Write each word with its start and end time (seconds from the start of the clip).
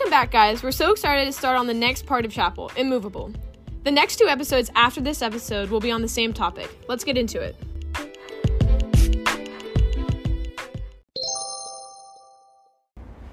Welcome 0.00 0.12
back, 0.12 0.30
guys. 0.30 0.62
We're 0.62 0.72
so 0.72 0.92
excited 0.92 1.26
to 1.26 1.32
start 1.32 1.58
on 1.58 1.66
the 1.66 1.74
next 1.74 2.06
part 2.06 2.24
of 2.24 2.32
Chapel, 2.32 2.72
Immovable. 2.74 3.34
The 3.84 3.90
next 3.90 4.16
two 4.16 4.28
episodes 4.28 4.70
after 4.74 5.02
this 5.02 5.20
episode 5.20 5.68
will 5.68 5.78
be 5.78 5.90
on 5.90 6.00
the 6.00 6.08
same 6.08 6.32
topic. 6.32 6.74
Let's 6.88 7.04
get 7.04 7.18
into 7.18 7.38
it. 7.38 7.54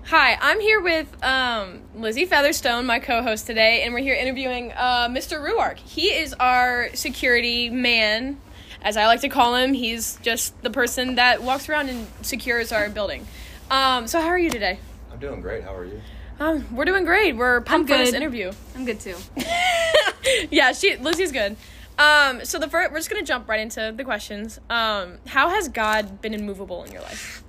Hi, 0.07 0.37
I'm 0.41 0.59
here 0.59 0.81
with 0.81 1.07
um, 1.23 1.83
Lizzie 1.95 2.25
Featherstone, 2.25 2.85
my 2.85 2.99
co-host 2.99 3.47
today, 3.47 3.83
and 3.83 3.93
we're 3.93 4.01
here 4.01 4.15
interviewing 4.15 4.73
uh, 4.73 5.07
Mr. 5.07 5.41
Ruark. 5.41 5.77
He 5.77 6.07
is 6.07 6.33
our 6.33 6.89
security 6.93 7.69
man, 7.69 8.41
as 8.81 8.97
I 8.97 9.05
like 9.05 9.21
to 9.21 9.29
call 9.29 9.55
him. 9.55 9.73
He's 9.73 10.17
just 10.21 10.61
the 10.63 10.69
person 10.69 11.15
that 11.15 11.41
walks 11.41 11.69
around 11.69 11.87
and 11.87 12.07
secures 12.23 12.73
our 12.73 12.89
building. 12.89 13.25
Um, 13.71 14.05
so, 14.05 14.19
how 14.19 14.27
are 14.27 14.37
you 14.37 14.49
today? 14.49 14.79
I'm 15.09 15.19
doing 15.19 15.39
great. 15.39 15.63
How 15.63 15.73
are 15.73 15.85
you? 15.85 16.01
Um, 16.39 16.75
we're 16.75 16.85
doing 16.85 17.03
great. 17.05 17.35
We're 17.35 17.61
pumped 17.61 17.89
for 17.89 17.97
this 17.97 18.11
good. 18.11 18.17
interview. 18.17 18.51
I'm 18.75 18.85
good 18.85 18.99
too. 18.99 19.15
yeah, 20.51 20.71
she 20.71 20.95
Lizzie's 20.97 21.31
good. 21.31 21.55
Um, 21.97 22.45
so 22.45 22.59
the 22.59 22.67
first, 22.69 22.91
we're 22.91 22.97
just 22.99 23.09
gonna 23.09 23.23
jump 23.23 23.49
right 23.49 23.59
into 23.59 23.93
the 23.95 24.03
questions. 24.03 24.59
Um, 24.69 25.17
how 25.27 25.49
has 25.49 25.67
God 25.67 26.21
been 26.21 26.33
immovable 26.35 26.83
in 26.83 26.91
your 26.91 27.01
life? 27.01 27.43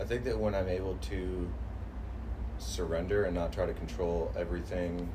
I 0.00 0.04
think 0.04 0.24
that 0.24 0.38
when 0.38 0.54
I'm 0.54 0.68
able 0.68 0.96
to 1.10 1.48
surrender 2.58 3.24
and 3.24 3.34
not 3.34 3.52
try 3.52 3.66
to 3.66 3.74
control 3.74 4.32
everything 4.36 5.08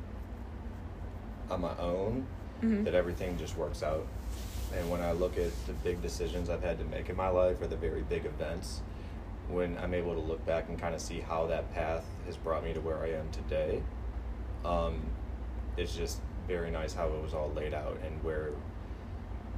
on 1.50 1.60
my 1.60 1.76
own, 1.78 2.26
Mhm. 2.62 2.84
that 2.84 2.94
everything 2.94 3.36
just 3.36 3.56
works 3.56 3.82
out. 3.82 4.06
And 4.76 4.88
when 4.90 5.00
I 5.02 5.12
look 5.12 5.36
at 5.36 5.50
the 5.66 5.72
big 5.82 6.00
decisions 6.02 6.48
I've 6.48 6.62
had 6.62 6.78
to 6.78 6.84
make 6.84 7.08
in 7.08 7.16
my 7.16 7.28
life 7.28 7.60
or 7.60 7.66
the 7.66 7.76
very 7.76 8.02
big 8.02 8.24
events, 8.26 8.80
when 9.48 9.76
I'm 9.78 9.94
able 9.94 10.14
to 10.14 10.20
look 10.20 10.44
back 10.46 10.68
and 10.68 10.78
kind 10.78 10.94
of 10.94 11.00
see 11.00 11.20
how 11.20 11.46
that 11.46 11.72
path 11.74 12.04
has 12.26 12.36
brought 12.36 12.64
me 12.64 12.72
to 12.72 12.80
where 12.80 12.98
I 12.98 13.10
am 13.10 13.30
today, 13.30 13.82
um, 14.64 15.02
it's 15.76 15.94
just 15.94 16.20
very 16.48 16.70
nice 16.70 16.94
how 16.94 17.06
it 17.08 17.22
was 17.22 17.34
all 17.34 17.50
laid 17.54 17.74
out 17.74 17.98
and 18.04 18.22
where 18.22 18.50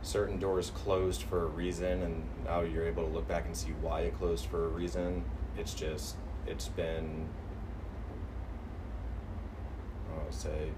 certain 0.02 0.38
doors 0.38 0.70
closed 0.70 1.22
for 1.22 1.42
a 1.42 1.46
reason 1.46 2.02
and 2.02 2.22
now 2.44 2.60
you're 2.60 2.86
able 2.86 3.02
to 3.04 3.08
look 3.12 3.26
back 3.26 3.44
and 3.46 3.56
see 3.56 3.72
why 3.80 4.02
it 4.02 4.16
closed 4.18 4.46
for 4.46 4.66
a 4.66 4.68
reason 4.68 5.24
it's 5.58 5.74
just 5.74 6.14
it's 6.46 6.68
been 6.68 7.28
i 10.14 10.30
to 10.30 10.36
say 10.36 10.70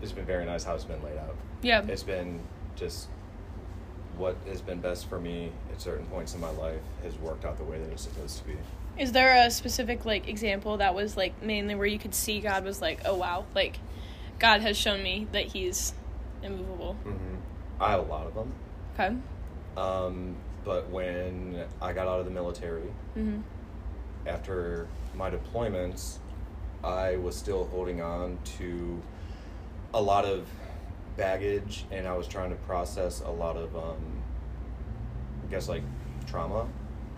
it's 0.00 0.12
been 0.12 0.24
very 0.26 0.44
nice 0.44 0.62
how 0.62 0.74
it's 0.74 0.84
been 0.84 1.02
laid 1.02 1.18
out 1.18 1.34
Yeah. 1.62 1.82
it's 1.88 2.04
been 2.04 2.40
just 2.76 3.08
what 4.18 4.36
has 4.48 4.60
been 4.60 4.80
best 4.80 5.08
for 5.08 5.18
me 5.20 5.50
at 5.72 5.80
certain 5.80 6.04
points 6.06 6.34
in 6.34 6.40
my 6.40 6.50
life 6.50 6.80
has 7.02 7.14
worked 7.18 7.44
out 7.44 7.56
the 7.56 7.64
way 7.64 7.78
that 7.78 7.88
it's 7.90 8.02
supposed 8.02 8.38
to 8.38 8.44
be 8.44 8.56
Is 8.98 9.12
there 9.12 9.46
a 9.46 9.50
specific 9.50 10.04
like 10.04 10.28
example 10.28 10.76
that 10.78 10.94
was 10.94 11.16
like 11.16 11.40
mainly 11.42 11.74
where 11.74 11.86
you 11.86 11.98
could 11.98 12.14
see 12.14 12.40
God 12.40 12.64
was 12.64 12.80
like, 12.82 13.00
oh 13.04 13.14
wow, 13.14 13.44
like 13.54 13.78
God 14.38 14.60
has 14.60 14.76
shown 14.76 15.02
me 15.02 15.26
that 15.32 15.46
He's 15.46 15.94
immovable. 16.42 16.96
mm-hmm. 17.04 17.34
i 17.82 17.90
have 17.90 18.00
a 18.00 18.02
lot 18.10 18.26
of 18.26 18.34
them 18.34 18.52
Okay. 18.94 19.16
um, 19.76 20.36
but 20.64 20.88
when 20.90 21.64
i 21.82 21.92
got 21.92 22.06
out 22.08 22.20
of 22.20 22.26
the 22.26 22.30
military 22.32 22.82
Mm-hmm. 23.16 23.40
after 24.26 24.86
my 25.16 25.30
deployments, 25.30 26.18
I 26.84 27.16
was 27.16 27.34
still 27.34 27.64
holding 27.66 28.00
on 28.00 28.38
to 28.58 29.02
a 29.92 30.00
lot 30.00 30.24
of 30.24 30.46
baggage 31.18 31.84
and 31.90 32.06
I 32.06 32.16
was 32.16 32.26
trying 32.26 32.48
to 32.50 32.56
process 32.56 33.20
a 33.20 33.30
lot 33.30 33.56
of, 33.56 33.76
um, 33.76 34.22
I 35.46 35.50
guess, 35.50 35.68
like 35.68 35.82
trauma. 36.26 36.66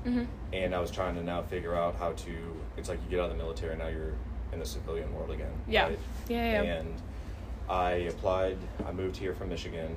Mm-hmm. 0.04 0.24
And 0.52 0.74
I 0.74 0.80
was 0.80 0.90
trying 0.90 1.14
to 1.14 1.22
now 1.22 1.42
figure 1.42 1.76
out 1.76 1.94
how 1.94 2.12
to, 2.12 2.32
it's 2.76 2.88
like 2.88 2.98
you 3.04 3.10
get 3.10 3.20
out 3.20 3.30
of 3.30 3.36
the 3.36 3.42
military, 3.42 3.76
now 3.76 3.86
you're 3.86 4.14
in 4.52 4.58
the 4.58 4.66
civilian 4.66 5.14
world 5.14 5.30
again. 5.30 5.52
Yeah. 5.68 5.84
right? 5.84 5.98
Yeah, 6.28 6.62
yeah. 6.62 6.72
And 6.72 6.94
I 7.68 7.90
applied, 7.90 8.56
I 8.84 8.90
moved 8.90 9.16
here 9.16 9.34
from 9.34 9.50
Michigan 9.50 9.94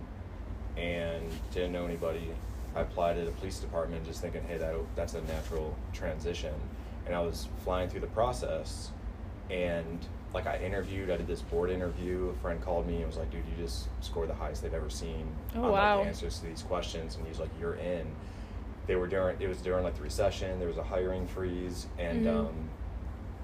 and 0.78 1.24
didn't 1.52 1.72
know 1.72 1.86
anybody. 1.86 2.30
I 2.76 2.82
applied 2.82 3.16
to 3.16 3.26
the 3.26 3.32
police 3.32 3.60
department 3.60 4.06
just 4.06 4.22
thinking, 4.22 4.44
hey, 4.44 4.58
that, 4.58 4.76
that's 4.96 5.14
a 5.14 5.22
natural 5.22 5.76
transition. 5.94 6.54
And 7.06 7.16
I 7.16 7.22
was 7.22 7.48
flying 7.64 7.90
through 7.90 8.02
the 8.02 8.08
process 8.08 8.92
and 9.50 10.06
like 10.34 10.48
I 10.48 10.58
interviewed, 10.58 11.12
I 11.12 11.18
did 11.18 11.28
this 11.28 11.42
board 11.42 11.70
interview. 11.70 12.30
A 12.36 12.42
friend 12.42 12.60
called 12.62 12.88
me 12.88 12.98
and 12.98 13.06
was 13.08 13.18
like, 13.18 13.30
dude, 13.30 13.44
you 13.56 13.64
just 13.64 13.88
scored 14.02 14.30
the 14.30 14.34
highest 14.34 14.64
they've 14.64 14.74
ever 14.74 14.90
seen 14.90 15.28
Oh, 15.56 15.66
on 15.66 15.72
wow. 15.72 15.96
like, 15.98 16.04
the 16.06 16.10
answers 16.10 16.40
to 16.40 16.46
these 16.46 16.64
questions. 16.64 17.16
And 17.16 17.28
he's 17.28 17.40
like, 17.40 17.50
you're 17.60 17.76
in. 17.76 18.08
They 18.88 18.96
were 18.96 19.08
during, 19.08 19.40
it 19.40 19.48
was 19.48 19.60
during 19.60 19.84
like 19.84 19.96
the 19.96 20.02
recession, 20.02 20.58
there 20.60 20.68
was 20.68 20.78
a 20.78 20.84
hiring 20.84 21.28
freeze. 21.28 21.86
And 22.00 22.26
Mhm. 22.26 22.40
um, 22.48 22.70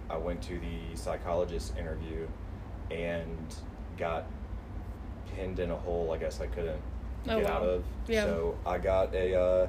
I 0.09 0.17
went 0.17 0.41
to 0.43 0.59
the 0.59 0.95
psychologist 0.97 1.77
interview 1.77 2.27
and 2.89 3.55
got 3.97 4.25
pinned 5.35 5.59
in 5.59 5.69
a 5.71 5.75
hole 5.75 6.11
I 6.11 6.17
guess 6.17 6.41
I 6.41 6.47
couldn't 6.47 6.81
Oh, 7.27 7.35
get 7.39 7.43
wow. 7.49 7.57
out 7.57 7.63
of. 7.63 7.83
Yeah. 8.07 8.23
So 8.23 8.57
I 8.65 8.77
got 8.79 9.13
a 9.13 9.35
uh, 9.39 9.67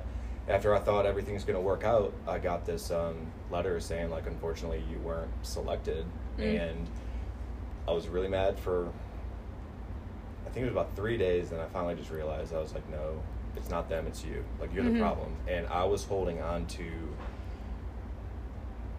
after 0.48 0.74
I 0.74 0.78
thought 0.78 1.04
everything's 1.04 1.44
gonna 1.44 1.60
work 1.60 1.84
out, 1.84 2.12
I 2.26 2.38
got 2.38 2.64
this 2.64 2.90
um, 2.90 3.30
letter 3.50 3.78
saying 3.80 4.08
like 4.10 4.26
unfortunately 4.26 4.82
you 4.90 4.98
weren't 5.00 5.30
selected 5.42 6.06
Mm. 6.38 6.70
and 6.70 6.86
I 7.90 7.92
was 7.92 8.06
really 8.06 8.28
mad 8.28 8.56
for 8.56 8.88
I 10.46 10.50
think 10.50 10.62
it 10.62 10.72
was 10.72 10.72
about 10.72 10.94
three 10.94 11.16
days 11.18 11.50
and 11.50 11.60
I 11.60 11.66
finally 11.66 11.96
just 11.96 12.10
realized 12.10 12.54
I 12.54 12.58
was 12.60 12.72
like, 12.72 12.88
No, 12.88 13.20
it's 13.56 13.68
not 13.68 13.88
them, 13.88 14.06
it's 14.06 14.24
you. 14.24 14.44
Like 14.60 14.72
you're 14.72 14.84
Mhm. 14.84 14.94
the 14.94 15.00
problem. 15.00 15.34
And 15.48 15.66
I 15.66 15.84
was 15.84 16.04
holding 16.04 16.40
on 16.40 16.66
to 16.66 16.84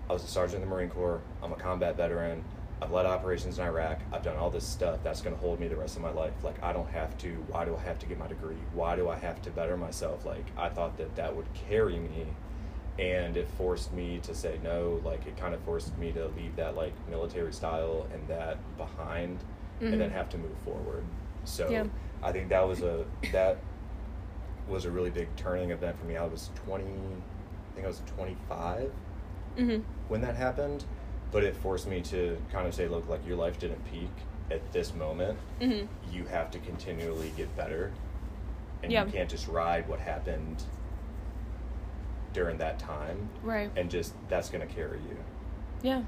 I 0.09 0.13
was 0.13 0.24
a 0.25 0.28
sergeant 0.28 0.62
in 0.62 0.69
the 0.69 0.75
Marine 0.75 0.90
Corps. 0.90 1.22
I'm 1.41 1.53
a 1.53 1.56
combat 1.56 1.96
veteran. 1.96 2.44
I've 2.81 2.91
led 2.91 3.06
operations 3.06 3.59
in 3.59 3.63
Iraq. 3.66 4.00
I've 4.12 4.24
done 4.24 4.35
all 4.35 4.50
this 4.50 4.66
stuff 4.68 5.00
that's 5.03 5.22
going 5.22 5.35
to 5.35 5.41
hold 5.41 5.59
me 5.62 5.69
the 5.69 5.75
rest 5.78 5.96
of 5.96 6.02
my 6.02 6.12
life. 6.12 6.34
Like, 6.44 6.62
I 6.62 6.73
don't 6.73 6.90
have 6.90 7.18
to. 7.19 7.29
Why 7.47 7.63
do 7.63 7.75
I 7.78 7.79
have 7.84 7.97
to 8.00 8.06
get 8.08 8.18
my 8.19 8.28
degree? 8.28 8.58
Why 8.73 8.96
do 8.97 9.08
I 9.08 9.16
have 9.18 9.41
to 9.44 9.52
better 9.52 9.78
myself? 9.78 10.25
Like, 10.25 10.44
I 10.58 10.68
thought 10.68 10.97
that 10.97 11.16
that 11.16 11.34
would 11.34 11.46
carry 11.53 11.97
me. 11.97 12.25
And 13.01 13.35
it 13.35 13.47
forced 13.57 13.91
me 13.94 14.19
to 14.23 14.35
say 14.35 14.59
no. 14.63 15.01
Like, 15.03 15.25
it 15.25 15.35
kind 15.35 15.56
of 15.56 15.59
forced 15.62 15.97
me 15.97 16.12
to 16.12 16.28
leave 16.38 16.56
that, 16.56 16.75
like, 16.75 16.94
military 17.09 17.51
style 17.51 18.06
and 18.13 18.25
that 18.28 18.57
behind 18.78 19.39
and 19.81 20.00
then 20.00 20.12
Mhm. 20.12 20.13
have 20.13 20.29
to 20.29 20.38
move 20.38 20.56
forward. 20.63 21.03
So, 21.44 21.67
Yeah. 21.67 21.85
I 22.22 22.31
think 22.31 22.50
that 22.50 22.61
was 22.67 22.84
a, 22.84 23.03
that 23.31 23.57
was 24.69 24.85
a 24.85 24.91
really 24.91 25.09
big 25.09 25.35
turning 25.35 25.72
event 25.72 25.97
for 25.97 26.06
me. 26.06 26.16
I 26.16 26.25
was 26.28 26.51
20, 26.53 26.84
I 26.85 27.73
think 27.73 27.85
I 27.85 27.88
was 27.88 28.01
25 28.06 28.91
Mm-hmm. 29.57 29.81
when 30.07 30.22
that 30.22 30.35
happened, 30.35 30.85
but 31.31 31.44
it 31.44 31.56
forced 31.56 31.88
me 31.88 32.01
to 32.01 32.38
kind 32.51 32.67
of 32.67 32.75
say, 32.75 32.88
look, 32.88 33.09
like 33.09 33.25
your 33.25 33.35
life 33.38 33.57
didn't 33.57 33.84
peak 33.91 34.11
at 34.51 34.72
this 34.72 34.94
moment. 34.94 35.40
Mm-hmm. 35.59 35.88
You 36.13 36.25
have 36.25 36.51
to 36.51 36.59
continually 36.59 37.34
get 37.35 37.53
better, 37.57 37.91
and 38.84 38.91
Yeah. 38.91 39.06
you 39.06 39.11
can't 39.11 39.29
just 39.29 39.47
ride 39.47 39.90
what 39.90 40.00
happened 40.00 40.63
during 42.34 42.58
that 42.58 42.80
time, 42.80 43.30
Right. 43.44 43.69
and 43.75 43.90
just 43.90 44.14
that's 44.30 44.50
gonna 44.50 44.66
carry 44.68 44.97
you. 45.00 45.18
Yeah. 45.81 46.03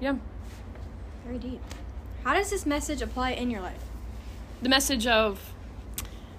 Yeah. 0.00 0.16
Very 1.24 1.38
deep. 1.38 1.60
How 2.24 2.34
does 2.34 2.50
this 2.50 2.66
message 2.66 3.02
apply 3.02 3.32
in 3.32 3.50
your 3.50 3.60
life? 3.60 3.82
The 4.62 4.68
message 4.68 5.06
of 5.06 5.40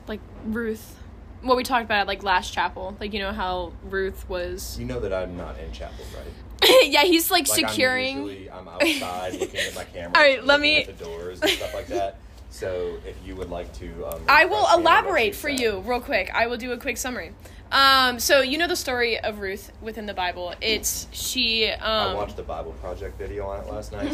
like 0.07 0.19
Ruth 0.45 0.99
what 1.41 1.57
we 1.57 1.63
talked 1.63 1.85
about 1.85 1.99
at 2.01 2.07
like 2.07 2.23
last 2.23 2.53
chapel. 2.53 2.95
Like 2.99 3.13
you 3.13 3.19
know 3.19 3.31
how 3.31 3.71
Ruth 3.83 4.27
was 4.27 4.77
You 4.79 4.85
know 4.85 4.99
that 4.99 5.13
I'm 5.13 5.37
not 5.37 5.59
in 5.59 5.71
chapel, 5.71 6.03
right? 6.15 6.81
Yeah, 6.91 7.03
he's 7.03 7.29
like, 7.29 7.47
Like, 7.47 7.69
securing 7.69 8.17
I'm, 8.17 8.23
usually, 8.27 8.49
I'm 8.51 8.67
outside 8.67 9.33
looking 9.33 9.59
at 9.59 9.75
my 9.75 9.83
camera. 9.93 10.11
All 10.15 10.21
right, 10.23 10.43
let 10.43 10.59
me- 10.59 10.83
at 10.83 10.97
the 10.97 11.03
doors 11.05 11.39
and 11.41 11.51
stuff 11.51 11.73
like 11.73 11.87
that. 11.87 12.17
So 12.55 12.97
if 13.05 13.17
you 13.25 13.35
would 13.35 13.49
like 13.49 13.73
to, 13.79 14.05
um, 14.07 14.21
I 14.29 14.45
will 14.45 14.51
refresh 14.51 14.53
me 14.53 14.55
on 14.55 14.63
what 14.63 14.79
elaborate 14.79 15.35
for 15.35 15.49
you 15.49 15.79
real 15.81 15.99
quick. 15.99 16.31
I 16.33 16.47
will 16.47 16.55
do 16.55 16.71
a 16.71 16.77
quick 16.77 16.95
summary. 16.95 17.33
Um, 17.69 18.17
so 18.17 18.39
you 18.39 18.57
know 18.57 18.67
the 18.67 18.77
story 18.77 19.19
of 19.19 19.39
Ruth 19.39 19.73
within 19.81 20.05
the 20.05 20.13
Bible. 20.13 20.53
It's 20.61 21.07
she. 21.11 21.67
Um, 21.67 21.81
I 21.81 22.13
watched 22.13 22.37
the 22.37 22.43
Bible 22.43 22.71
Project 22.79 23.17
video 23.17 23.45
on 23.45 23.59
it 23.59 23.69
last 23.69 23.91
night. 23.91 24.13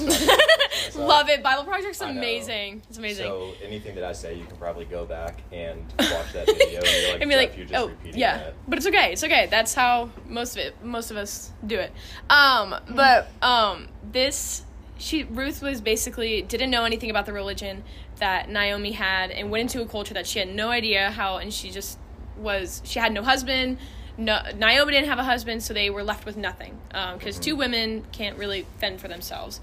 So 0.89 1.05
Love 1.05 1.29
it. 1.29 1.43
Bible 1.43 1.65
Project's 1.65 2.01
amazing. 2.01 2.81
It's 2.89 2.97
amazing. 2.97 3.27
So 3.27 3.53
anything 3.63 3.93
that 3.93 4.03
I 4.03 4.13
say, 4.13 4.33
you 4.33 4.45
can 4.45 4.57
probably 4.57 4.85
go 4.85 5.05
back 5.05 5.41
and 5.51 5.79
watch 5.99 6.33
that 6.33 6.47
video, 6.47 6.79
and 6.79 7.07
like, 7.13 7.21
and 7.21 7.29
be 7.29 7.35
like, 7.35 7.55
you're 7.55 7.67
just 7.67 7.79
oh, 7.79 7.89
repeating 7.89 8.19
yeah, 8.19 8.37
that. 8.37 8.53
but 8.67 8.79
it's 8.79 8.87
okay. 8.87 9.11
It's 9.11 9.23
okay. 9.23 9.49
That's 9.51 9.75
how 9.75 10.09
most 10.27 10.55
of 10.55 10.63
it, 10.63 10.83
most 10.83 11.11
of 11.11 11.17
us 11.17 11.51
do 11.67 11.77
it. 11.77 11.91
Um, 12.31 12.73
but 12.89 13.27
um, 13.43 13.87
this, 14.11 14.63
she 14.97 15.25
Ruth 15.25 15.61
was 15.61 15.79
basically 15.79 16.41
didn't 16.41 16.71
know 16.71 16.85
anything 16.85 17.11
about 17.11 17.27
the 17.27 17.33
religion 17.33 17.83
that 18.21 18.49
Naomi 18.49 18.91
had, 18.91 19.31
and 19.31 19.51
went 19.51 19.73
into 19.73 19.81
a 19.81 19.89
culture 19.89 20.13
that 20.13 20.25
she 20.25 20.39
had 20.39 20.47
no 20.47 20.69
idea 20.69 21.11
how, 21.11 21.37
and 21.37 21.53
she 21.53 21.71
just 21.71 21.99
was. 22.37 22.81
She 22.85 22.99
had 22.99 23.11
no 23.11 23.23
husband. 23.23 23.77
No, 24.17 24.39
Naomi 24.55 24.93
didn't 24.93 25.09
have 25.09 25.19
a 25.19 25.23
husband, 25.23 25.63
so 25.63 25.73
they 25.73 25.89
were 25.89 26.03
left 26.03 26.25
with 26.25 26.37
nothing. 26.37 26.79
Because 26.89 27.39
two 27.39 27.55
women 27.55 28.05
can't 28.11 28.37
really 28.37 28.65
fend 28.77 29.01
for 29.01 29.07
themselves. 29.07 29.59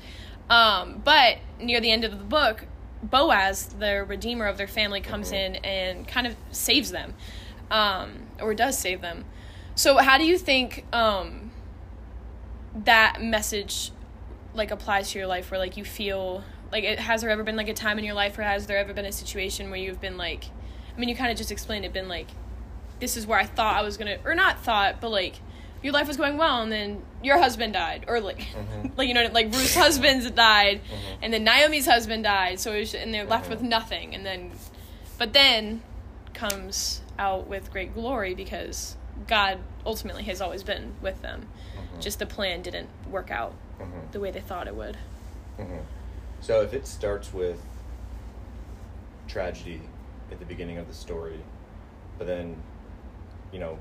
Um, 0.51 1.01
but 1.05 1.39
near 1.61 1.81
the 1.81 1.91
end 1.91 2.05
of 2.05 2.19
the 2.19 2.25
book, 2.25 2.67
Boaz, 3.03 3.67
the 3.79 4.05
redeemer 4.05 4.47
of 4.47 4.59
their 4.59 4.67
family, 4.67 5.01
comes 5.01 5.31
in 5.31 5.57
and 5.57 6.09
kind 6.09 6.27
of 6.27 6.35
saves 6.51 6.91
them, 6.91 7.15
um, 7.71 8.27
or 8.41 8.55
does 8.55 8.77
save 8.77 9.01
them. 9.01 9.25
So, 9.77 9.99
how 9.99 10.19
do 10.19 10.25
you 10.25 10.37
think 10.37 10.85
um, 10.93 11.53
that 12.75 13.23
message 13.23 13.93
like 14.55 14.73
applies 14.73 15.13
to 15.13 15.19
your 15.19 15.29
life 15.29 15.53
where 15.53 15.61
like 15.61 15.77
you 15.77 15.85
feel 15.85 16.43
like 16.73 16.85
it 16.85 16.99
has 16.99 17.21
there 17.23 17.31
ever 17.31 17.43
been 17.43 17.57
like 17.57 17.69
a 17.69 17.75
time 17.75 17.99
in 17.99 18.05
your 18.05 18.15
life 18.15 18.39
or 18.39 18.43
has 18.43 18.67
there 18.67 18.79
ever 18.79 18.93
been 18.93 19.07
a 19.07 19.13
situation 19.13 19.71
where 19.71 19.79
you've 19.79 20.01
been 20.01 20.17
like 20.17 20.45
I 20.95 20.99
mean 21.01 21.09
you 21.09 21.17
kind 21.17 21.31
of 21.31 21.37
just 21.37 21.51
explained 21.53 21.85
it 21.85 21.93
been 21.93 22.09
like 22.09 22.29
this 23.01 23.17
is 23.17 23.27
where 23.27 23.39
I 23.39 23.45
thought 23.45 23.77
I 23.77 23.83
was 23.83 23.97
going 23.97 24.19
to 24.19 24.25
or 24.29 24.35
not 24.35 24.59
thought 24.61 25.01
but 25.01 25.11
like 25.11 25.37
your 25.83 25.93
life 25.93 26.09
was 26.09 26.17
going 26.17 26.37
well 26.37 26.61
and 26.63 26.73
then 26.73 27.03
your 27.23 27.39
husband 27.39 27.73
died 27.73 28.05
or 28.09 28.21
like 28.21 28.41
Mhm. 28.41 28.93
like 28.99 29.09
you 29.09 29.15
know 29.15 29.29
like 29.33 29.47
Ruth's 29.47 29.75
husband 29.87 30.35
died 30.35 30.81
Mhm. 30.83 31.19
and 31.23 31.33
then 31.33 31.45
Naomi's 31.45 31.87
husband 31.87 32.25
died 32.25 32.59
so 32.61 32.73
it 32.73 32.81
was, 32.81 32.95
and 32.95 33.15
they're 33.15 33.25
left 33.25 33.47
Mhm. 33.47 33.51
with 33.51 33.63
nothing 33.63 34.15
and 34.15 34.27
then 34.27 34.51
but 35.19 35.33
then 35.33 35.83
comes 36.35 37.01
out 37.19 37.49
with 37.49 37.71
great 37.73 37.95
glory 37.95 38.35
because 38.35 38.97
God 39.27 39.59
ultimately 39.87 40.23
has 40.25 40.41
always 40.41 40.63
been 40.63 40.95
with 41.01 41.21
them 41.23 41.47
Mhm. 41.97 42.01
just 42.03 42.19
the 42.19 42.27
plan 42.27 42.63
didn't 42.63 42.89
work 43.11 43.31
out 43.31 43.55
Mhm. 43.81 44.13
the 44.13 44.21
way 44.21 44.31
they 44.31 44.41
thought 44.41 44.67
it 44.69 44.75
would 44.77 44.97
Mhm. 45.59 45.81
So 46.41 46.63
if 46.63 46.73
it 46.73 46.87
starts 46.87 47.33
with 47.35 47.61
tragedy 49.27 49.81
at 50.31 50.39
the 50.39 50.45
beginning 50.47 50.79
of 50.79 50.89
the 50.89 50.95
story, 50.95 51.41
but 52.17 52.27
then, 52.27 52.57
you 53.53 53.59
know, 53.59 53.79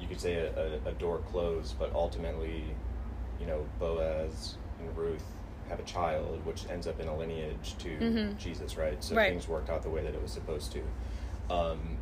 you 0.00 0.06
could 0.06 0.20
say 0.20 0.34
a, 0.34 0.78
a, 0.86 0.90
a 0.90 0.92
door 0.92 1.18
closed, 1.30 1.78
but 1.78 1.92
ultimately, 1.94 2.64
you 3.40 3.46
know, 3.46 3.64
Boaz 3.78 4.56
and 4.80 4.96
Ruth 4.96 5.24
have 5.68 5.80
a 5.80 5.84
child, 5.84 6.44
which 6.46 6.64
ends 6.70 6.86
up 6.86 6.98
in 7.00 7.08
a 7.08 7.16
lineage 7.16 7.74
to 7.78 7.88
Mhm. 7.88 8.38
Jesus, 8.38 8.76
right? 8.76 9.02
So 9.02 9.14
Right. 9.16 9.30
things 9.32 9.48
worked 9.48 9.70
out 9.70 9.82
the 9.82 9.90
way 9.90 10.02
that 10.02 10.14
it 10.14 10.22
was 10.22 10.32
supposed 10.32 10.72
to. 10.72 10.82
Um, 11.54 11.98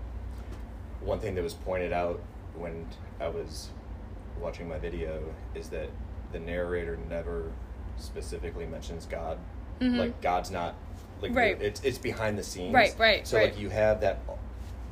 one 1.01 1.19
thing 1.21 1.35
that 1.35 1.43
was 1.43 1.55
pointed 1.55 1.93
out 1.93 2.21
when 2.55 2.87
I 3.21 3.29
was 3.29 3.71
watching 4.41 4.69
my 4.69 4.79
video 4.79 5.23
is 5.55 5.69
that 5.71 5.89
the 6.33 6.39
narrator 6.39 6.99
never 7.09 7.51
specifically 7.99 8.67
mentions 8.67 9.07
God. 9.07 9.39
Mhm. 9.81 9.99
Like 9.99 10.21
God's 10.21 10.51
not 10.51 10.75
like 11.23 11.35
Right. 11.35 11.61
it's 11.61 11.81
it's 11.83 11.99
behind 11.99 12.39
the 12.39 12.43
scenes. 12.43 12.75
Right, 12.75 12.95
right, 12.99 13.27
So 13.27 13.37
right. 13.37 13.51
like 13.51 13.59
you 13.61 13.69
have 13.71 14.01
that 14.01 14.19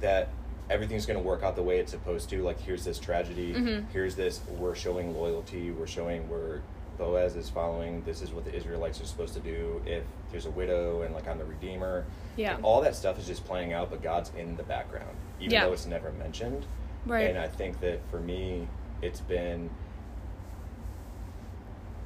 that 0.00 0.28
everything's 0.70 1.04
going 1.06 1.18
to 1.18 1.22
work 1.24 1.42
out 1.42 1.56
the 1.56 1.62
way 1.62 1.78
it's 1.78 1.90
supposed 1.92 2.28
to. 2.30 2.42
Like 2.42 2.60
here's 2.60 2.84
this 2.84 2.98
tragedy. 2.98 3.54
Mhm. 3.54 3.84
Here's 3.92 4.14
this. 4.16 4.40
We're 4.58 4.74
showing 4.74 5.14
loyalty. 5.14 5.70
We're 5.70 5.86
showing 5.86 6.28
we're 6.28 6.60
Boaz 6.96 7.34
is 7.34 7.48
following. 7.50 8.02
This 8.04 8.22
is 8.22 8.30
what 8.30 8.44
the 8.44 8.54
Israelites 8.54 9.00
are 9.00 9.04
supposed 9.04 9.34
to 9.34 9.40
do. 9.40 9.82
If 9.84 10.04
there's 10.30 10.46
a 10.46 10.50
widow 10.50 11.02
and 11.02 11.12
like 11.14 11.26
I'm 11.26 11.38
the 11.38 11.44
redeemer. 11.44 12.04
Yeah. 12.36 12.54
Like, 12.54 12.64
all 12.64 12.80
that 12.82 12.94
stuff 12.94 13.18
is 13.18 13.26
just 13.26 13.44
playing 13.44 13.72
out, 13.72 13.90
but 13.90 14.00
God's 14.02 14.30
in 14.38 14.56
the 14.56 14.62
background, 14.62 15.16
even 15.40 15.52
Yeah. 15.52 15.66
though 15.66 15.72
it's 15.72 15.86
never 15.86 16.12
mentioned. 16.12 16.64
Right. 17.04 17.28
And 17.28 17.38
I 17.38 17.48
think 17.48 17.80
that 17.80 17.98
for 18.10 18.20
me, 18.20 18.68
it's 19.02 19.20
been. 19.20 19.70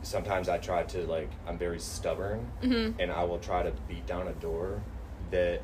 Sometimes 0.03 0.49
I 0.49 0.59
try 0.59 0.85
to 0.85 1.07
like 1.07 1.31
I'm 1.47 1.59
very 1.59 1.79
stubborn, 1.81 2.47
Mhm. 2.63 2.95
and 2.99 3.11
I 3.11 3.25
will 3.25 3.39
try 3.39 3.63
to 3.63 3.73
beat 3.89 4.07
down 4.07 4.29
a 4.29 4.33
door 4.35 4.81
that 5.31 5.61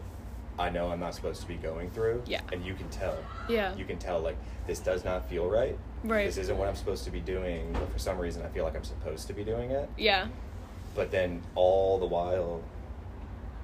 I 0.58 0.70
know 0.70 0.90
I'm 0.90 1.00
not 1.00 1.14
supposed 1.14 1.40
to 1.42 1.48
be 1.48 1.56
going 1.56 1.90
through. 1.90 2.22
Yeah. 2.26 2.40
And 2.52 2.64
you 2.64 2.74
can 2.74 2.88
tell. 2.90 3.16
Yeah. 3.48 3.74
You 3.76 3.84
can 3.84 3.98
tell 3.98 4.20
like 4.20 4.36
this 4.66 4.78
does 4.80 5.04
not 5.04 5.28
feel 5.28 5.48
right. 5.48 5.76
Right. 6.04 6.26
This 6.26 6.36
isn't 6.38 6.56
what 6.58 6.68
I'm 6.68 6.76
supposed 6.76 7.04
to 7.04 7.10
be 7.10 7.20
doing, 7.20 7.72
but 7.72 7.90
for 7.92 7.98
some 7.98 8.18
reason 8.18 8.42
I 8.44 8.48
feel 8.48 8.64
like 8.64 8.76
I'm 8.76 8.84
supposed 8.84 9.26
to 9.28 9.32
be 9.32 9.44
doing 9.44 9.70
it. 9.70 9.88
yeah 9.96 10.28
But 10.94 11.10
then 11.10 11.42
all 11.54 11.98
the 11.98 12.06
while, 12.06 12.60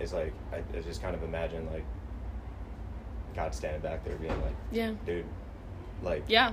it's 0.00 0.12
like 0.12 0.32
I, 0.52 0.56
I 0.76 0.80
just 0.82 1.00
kind 1.02 1.14
of 1.14 1.22
imagine 1.22 1.68
like 1.72 1.84
God 3.34 3.54
standing 3.54 3.80
back 3.80 4.04
there 4.04 4.16
being 4.16 4.40
like, 4.42 4.54
yeah 4.72 4.92
dude, 5.06 5.26
like 6.02 6.24
yeah 6.28 6.52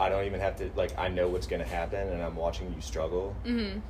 I 0.00 0.08
don't 0.08 0.24
even 0.24 0.40
have 0.40 0.56
to 0.56 0.70
like 0.76 0.98
I 0.98 1.08
know 1.08 1.28
what's 1.28 1.46
gonna 1.46 1.64
happen 1.64 2.08
and 2.08 2.22
I'm 2.22 2.34
watching 2.34 2.72
you 2.74 2.80
struggle. 2.80 3.36
mhm 3.44 3.82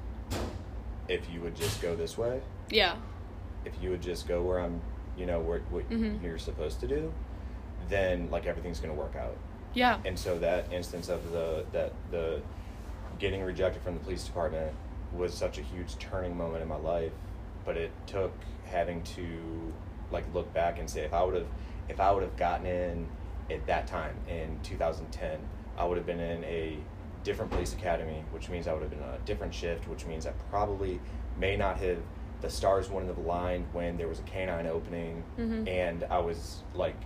If 1.08 1.28
you 1.30 1.40
would 1.40 1.54
just 1.56 1.80
go 1.80 1.94
this 1.96 2.18
way, 2.18 2.40
yeah 2.70 2.96
if 3.64 3.72
you 3.82 3.90
would 3.90 4.00
just 4.02 4.26
go 4.26 4.42
where 4.42 4.58
I'm, 4.58 4.80
you 5.18 5.26
know, 5.26 5.38
where 5.40 5.60
what 5.70 5.88
Mhm. 5.90 6.22
you're 6.22 6.38
supposed 6.38 6.80
to 6.80 6.88
do, 6.88 7.12
then 7.88 8.28
like 8.30 8.46
everything's 8.46 8.80
gonna 8.80 8.94
work 8.94 9.14
out. 9.16 9.36
yeah 9.74 9.98
And 10.04 10.18
so 10.18 10.38
that 10.40 10.72
instance 10.72 11.08
of 11.08 11.30
the 11.32 11.64
that 11.72 11.92
the 12.10 12.42
getting 13.18 13.42
rejected 13.42 13.82
from 13.82 13.94
the 13.94 14.00
police 14.00 14.24
department 14.24 14.72
was 15.12 15.32
such 15.34 15.58
a 15.58 15.62
huge 15.62 15.96
turning 15.98 16.36
moment 16.36 16.62
in 16.62 16.68
my 16.68 16.76
life, 16.94 17.12
but 17.64 17.76
it 17.76 17.92
took 18.06 18.32
having 18.64 19.02
to 19.02 19.72
like 20.10 20.24
look 20.34 20.52
back 20.54 20.78
and 20.80 20.88
say 20.90 21.02
if 21.02 21.12
I 21.14 21.22
would 21.22 21.34
have 21.34 21.46
if 21.88 22.00
I 22.00 22.10
would 22.12 22.22
have 22.24 22.36
gotten 22.36 22.66
in 22.66 23.06
at 23.50 23.64
that 23.66 23.86
time 23.86 24.16
in 24.28 24.58
2010, 24.62 25.38
I 25.80 25.84
would 25.84 25.96
have 25.96 26.04
been 26.06 26.20
in 26.20 26.44
a 26.44 26.76
different 27.24 27.50
police 27.50 27.72
academy, 27.72 28.22
which 28.32 28.50
means 28.50 28.68
I 28.68 28.74
would 28.74 28.82
have 28.82 28.90
been 28.90 29.02
on 29.02 29.14
a 29.14 29.18
different 29.24 29.54
shift, 29.54 29.88
which 29.88 30.04
means 30.04 30.26
I 30.26 30.32
probably 30.50 31.00
may 31.38 31.56
not 31.56 31.78
have 31.78 31.96
the 32.42 32.50
stars 32.50 32.90
wouldn't 32.90 33.08
have 33.14 33.18
aligned 33.24 33.66
when 33.72 33.96
there 33.96 34.08
was 34.08 34.18
a 34.18 34.22
canine 34.22 34.66
opening 34.66 35.22
Mhm. 35.38 35.68
and 35.68 36.04
I 36.04 36.18
was 36.18 36.62
like 36.74 36.96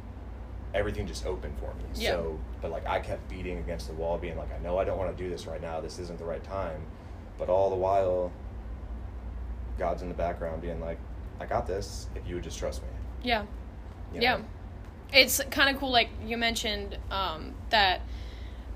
everything 0.75 1.07
just 1.07 1.25
opened 1.27 1.57
for 1.59 1.73
me. 1.75 1.85
Yeah. 1.95 2.11
So 2.13 2.39
but 2.61 2.71
like 2.73 2.87
I 2.87 2.99
kept 3.01 3.29
beating 3.29 3.59
against 3.59 3.87
the 3.89 3.95
wall 3.95 4.19
being 4.19 4.37
like 4.37 4.53
I 4.53 4.59
know 4.59 4.77
I 4.79 4.85
don't 4.85 4.99
want 4.99 5.17
to 5.17 5.23
do 5.23 5.29
this 5.31 5.47
right 5.47 5.61
now. 5.63 5.81
This 5.81 5.99
isn't 6.01 6.19
the 6.19 6.25
right 6.25 6.43
time. 6.43 6.83
But 7.39 7.49
all 7.49 7.71
the 7.71 7.77
while 7.77 8.31
God's 9.79 10.03
in 10.03 10.09
the 10.09 10.15
background 10.15 10.63
being 10.63 10.81
like 10.81 10.99
I 11.41 11.47
got 11.47 11.67
this 11.67 12.09
if 12.15 12.27
you 12.29 12.37
would 12.37 12.45
just 12.45 12.59
trust 12.59 12.83
me. 12.83 12.89
yeah 13.23 13.43
you 14.13 14.21
Yeah. 14.21 14.41
It's 15.13 15.41
kind 15.51 15.69
of 15.73 15.79
cool, 15.81 15.91
like 15.93 16.09
you 16.25 16.37
mentioned, 16.37 16.99
um, 17.11 17.55
that 17.71 18.01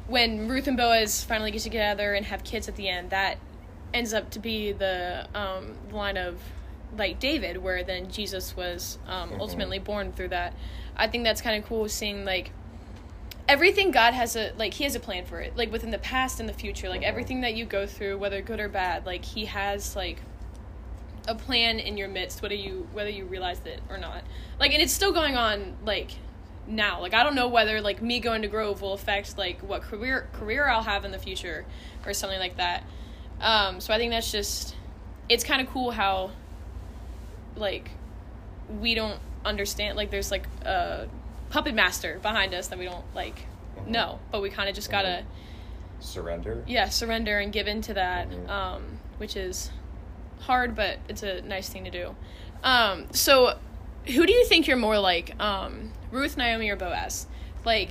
when 0.08 0.48
Ruth 0.48 0.66
and 0.66 0.76
Boaz 0.76 1.22
finally 1.22 1.50
get 1.50 1.62
together 1.62 2.14
and 2.14 2.26
have 2.26 2.42
kids 2.42 2.66
at 2.68 2.76
the 2.76 2.88
end, 2.88 3.10
that 3.10 3.38
ends 3.94 4.12
up 4.12 4.30
to 4.30 4.38
be 4.38 4.72
the 4.72 5.26
um, 5.34 5.76
line 5.92 6.16
of 6.16 6.40
like 6.96 7.20
David, 7.20 7.58
where 7.58 7.84
then 7.84 8.10
Jesus 8.10 8.56
was 8.56 8.98
um, 9.06 9.30
Mhm. 9.30 9.40
ultimately 9.40 9.78
born 9.78 10.12
through 10.12 10.28
that. 10.28 10.54
I 10.96 11.06
think 11.06 11.24
that's 11.24 11.40
kind 11.42 11.62
of 11.62 11.68
cool 11.68 11.88
seeing 11.88 12.24
like 12.24 12.50
everything 13.46 13.90
God 13.90 14.14
has 14.14 14.34
a 14.36 14.52
like 14.58 14.74
He 14.74 14.84
has 14.84 14.94
a 14.94 15.00
plan 15.00 15.24
for 15.26 15.40
it, 15.40 15.56
like 15.56 15.70
within 15.70 15.90
the 15.90 15.98
past 15.98 16.40
and 16.40 16.48
the 16.48 16.52
future, 16.54 16.88
like 16.88 17.02
Mhm. 17.02 17.04
everything 17.08 17.40
that 17.42 17.54
you 17.54 17.64
go 17.66 17.86
through, 17.86 18.18
whether 18.18 18.40
good 18.40 18.58
or 18.60 18.68
bad, 18.68 19.04
like 19.06 19.24
He 19.24 19.44
has 19.46 19.94
like 19.94 20.20
a 21.26 21.34
plan 21.34 21.78
in 21.78 21.98
your 21.98 22.08
midst 22.08 22.40
whether 22.40 22.54
you 22.54 22.88
whether 22.94 23.10
you 23.10 23.26
realize 23.26 23.60
it 23.66 23.82
or 23.90 23.98
not 23.98 24.22
like 24.58 24.72
and 24.72 24.80
it's 24.80 24.94
still 24.94 25.12
going 25.12 25.36
on 25.36 25.76
like 25.84 26.12
now 26.68 27.00
like 27.00 27.14
i 27.14 27.22
don't 27.24 27.34
know 27.34 27.48
whether 27.48 27.80
like 27.80 28.02
me 28.02 28.20
going 28.20 28.42
to 28.42 28.48
grove 28.48 28.82
will 28.82 28.92
affect 28.92 29.38
like 29.38 29.58
what 29.62 29.80
career 29.82 30.28
career 30.34 30.68
i'll 30.68 30.82
have 30.82 31.04
in 31.04 31.10
the 31.10 31.18
future 31.18 31.64
or 32.04 32.12
something 32.12 32.38
like 32.38 32.56
that 32.58 32.84
um 33.40 33.80
so 33.80 33.92
i 33.94 33.96
think 33.96 34.10
that's 34.12 34.30
just 34.30 34.76
it's 35.30 35.42
kind 35.44 35.60
of 35.62 35.68
cool 35.72 35.90
how 35.90 36.30
like 37.56 37.90
we 38.80 38.94
don't 38.94 39.18
understand 39.44 39.96
like 39.96 40.10
there's 40.10 40.30
like 40.30 40.46
a 40.62 41.08
puppet 41.50 41.74
master 41.74 42.18
behind 42.22 42.52
us 42.52 42.68
that 42.68 42.78
we 42.78 42.84
don't 42.84 43.04
like 43.14 43.46
Mhm. 43.78 43.86
know 43.88 44.18
but 44.30 44.42
we 44.42 44.50
kind 44.50 44.68
of 44.68 44.74
just 44.74 44.90
gotta 44.90 45.24
Surrender. 46.00 46.62
yeah 46.66 46.88
surrender 46.88 47.38
and 47.38 47.52
give 47.52 47.66
into 47.66 47.94
that 47.94 48.28
Mhm. 48.28 48.48
um, 48.48 48.98
which 49.16 49.36
is 49.36 49.70
hard 50.40 50.74
but 50.76 50.98
it's 51.08 51.22
a 51.22 51.40
nice 51.42 51.68
thing 51.68 51.84
to 51.84 51.90
do 51.90 52.14
um, 52.62 53.06
so 53.12 53.56
who 54.08 54.26
do 54.26 54.32
you 54.32 54.44
think 54.46 54.66
you're 54.66 54.76
more 54.76 54.98
like 54.98 55.40
um, 55.40 55.92
ruth 56.10 56.36
naomi 56.36 56.68
or 56.68 56.76
boaz 56.76 57.26
like 57.64 57.90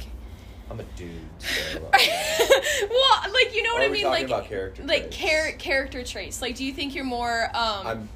I'm 0.69 0.79
a 0.79 0.83
dude. 0.83 1.21
So 1.39 1.79
well 1.81 3.33
like 3.33 3.55
you 3.55 3.63
know 3.63 3.73
what 3.73 3.83
i 3.83 3.89
mean 3.89 4.05
like 4.05 4.25
about 4.25 4.45
character 4.45 4.83
like 4.83 5.11
traits? 5.11 5.17
char- 5.17 5.51
character 5.53 6.03
traits 6.03 6.41
like 6.41 6.55
do 6.55 6.65
you 6.65 6.73
think 6.73 6.93
you're 6.93 7.05
more 7.05 7.45
um, 7.53 7.87
I'm 7.87 8.09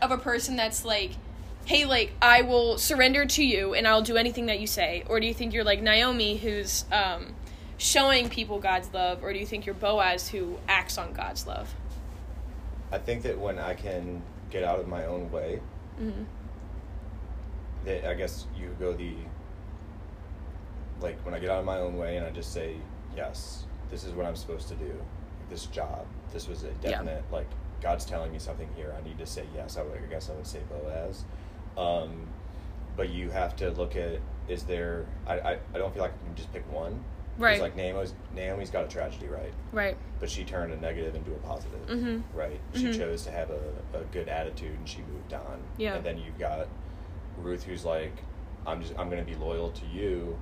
of 0.00 0.10
a 0.10 0.18
person 0.18 0.56
that's 0.56 0.84
like 0.84 1.12
hey 1.64 1.84
like 1.84 2.12
i 2.20 2.42
will 2.42 2.76
surrender 2.76 3.24
to 3.24 3.44
you 3.44 3.74
and 3.74 3.86
i'll 3.86 4.02
do 4.02 4.16
anything 4.16 4.46
that 4.46 4.58
you 4.58 4.66
say 4.66 5.04
or 5.08 5.20
do 5.20 5.26
you 5.26 5.34
think 5.34 5.54
you're 5.54 5.62
like 5.62 5.80
naomi 5.80 6.38
who's 6.38 6.86
um, 6.90 7.34
showing 7.78 8.28
people 8.28 8.58
god's 8.58 8.92
love 8.92 9.22
or 9.22 9.32
do 9.32 9.38
you 9.38 9.46
think 9.46 9.64
you're 9.64 9.74
boaz 9.74 10.28
who 10.28 10.58
acts 10.66 10.98
on 10.98 11.12
god's 11.12 11.46
love 11.46 11.72
I 12.92 12.98
think 12.98 13.22
that 13.22 13.38
when 13.38 13.58
I 13.58 13.72
can 13.72 14.22
get 14.50 14.62
out 14.62 14.78
of 14.78 14.86
my 14.86 15.06
own 15.06 15.32
way, 15.32 15.60
mm-hmm. 16.00 16.24
That 17.84 18.08
I 18.08 18.14
guess 18.14 18.46
you 18.56 18.74
go 18.78 18.92
the 18.92 19.14
like 21.00 21.18
when 21.24 21.34
I 21.34 21.38
get 21.38 21.50
out 21.50 21.58
of 21.58 21.64
my 21.64 21.78
own 21.78 21.96
way 21.96 22.16
and 22.16 22.26
I 22.26 22.30
just 22.30 22.52
say 22.52 22.76
yes, 23.16 23.64
this 23.90 24.04
is 24.04 24.12
what 24.14 24.26
I'm 24.26 24.36
supposed 24.36 24.68
to 24.68 24.74
do. 24.74 24.92
This 25.50 25.66
job, 25.66 26.06
this 26.32 26.48
was 26.48 26.64
a 26.64 26.68
Yeah. 26.82 26.90
definite 26.92 27.24
like 27.32 27.46
God's 27.80 28.04
telling 28.04 28.32
me 28.32 28.38
something 28.38 28.68
here. 28.76 28.94
I 28.98 29.06
need 29.06 29.18
to 29.18 29.26
say 29.26 29.44
yes. 29.54 29.76
I, 29.76 29.82
would, 29.82 29.94
I 30.00 30.06
guess 30.10 30.30
I 30.30 30.34
would 30.34 30.46
say 30.46 30.60
Boaz, 30.70 31.24
um, 31.76 32.28
but 32.96 33.08
you 33.10 33.30
have 33.30 33.56
to 33.56 33.70
look 33.72 33.96
at 33.96 34.20
is 34.48 34.64
there? 34.64 35.06
I, 35.26 35.38
I, 35.40 35.58
I 35.74 35.78
don't 35.78 35.92
feel 35.94 36.02
like 36.02 36.12
I 36.12 36.26
can 36.26 36.34
just 36.36 36.52
pick 36.52 36.70
one. 36.72 37.02
Right. 37.38 37.60
Like 37.60 37.74
Naomi's 37.76 38.12
Naomi's 38.34 38.70
got 38.70 38.84
a 38.84 38.88
tragedy, 38.88 39.26
right? 39.26 39.52
right 39.72 39.96
But 40.20 40.28
she 40.30 40.44
turned 40.44 40.72
a 40.72 40.76
negative 40.76 41.14
into 41.14 41.32
a 41.32 41.38
positive, 41.38 41.80
Mhm. 41.88 42.22
right? 42.34 42.60
She 42.74 42.84
Mhm. 42.86 42.96
chose 42.98 43.24
to 43.24 43.30
have 43.30 43.50
a, 43.50 43.60
a 43.98 44.02
good 44.12 44.28
attitude 44.28 44.76
and 44.78 44.86
she 44.88 44.98
moved 45.12 45.32
on. 45.32 45.62
Yeah. 45.78 45.94
And 45.94 46.04
then 46.04 46.18
you've 46.18 46.38
got 46.38 46.68
Ruth 47.42 47.64
who's 47.64 47.84
like, 47.84 48.12
I'm 48.66 48.80
just 48.82 48.96
I'm 48.98 49.10
gonna 49.10 49.24
be 49.24 49.34
loyal 49.34 49.70
to 49.70 49.86
you 49.86 50.38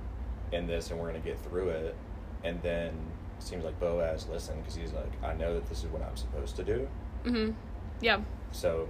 in 0.51 0.67
this 0.67 0.91
and 0.91 0.99
we're 0.99 1.07
gonna 1.07 1.19
get 1.19 1.39
through 1.39 1.69
it. 1.69 1.95
And 2.43 2.61
then 2.61 2.93
seems 3.39 3.63
like 3.63 3.79
Boaz 3.79 4.27
listened 4.27 4.61
because 4.61 4.75
he's 4.75 4.93
like, 4.93 5.11
I 5.23 5.33
know 5.33 5.53
that 5.55 5.67
this 5.67 5.79
is 5.79 5.87
what 5.87 6.01
I'm 6.03 6.15
supposed 6.15 6.55
to 6.57 6.63
do. 6.63 6.87
Mm-hmm. 7.25 7.51
Yeah. 8.01 8.21
So 8.51 8.87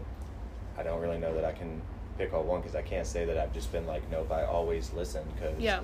I 0.78 0.84
don't 0.84 1.02
really 1.02 1.18
know 1.18 1.34
that 1.36 1.46
I 1.46 1.52
can 1.54 1.82
pick 2.18 2.34
all 2.34 2.44
one 2.44 2.62
because 2.62 2.76
I 2.76 2.82
can't 2.82 3.08
say 3.08 3.26
that 3.26 3.38
I've 3.38 3.54
just 3.54 3.72
been 3.72 3.86
like, 3.88 4.10
nope, 4.12 4.32
I 4.32 4.44
always 4.44 4.92
listen 4.94 5.24
because 5.36 5.58
Yeah. 5.60 5.82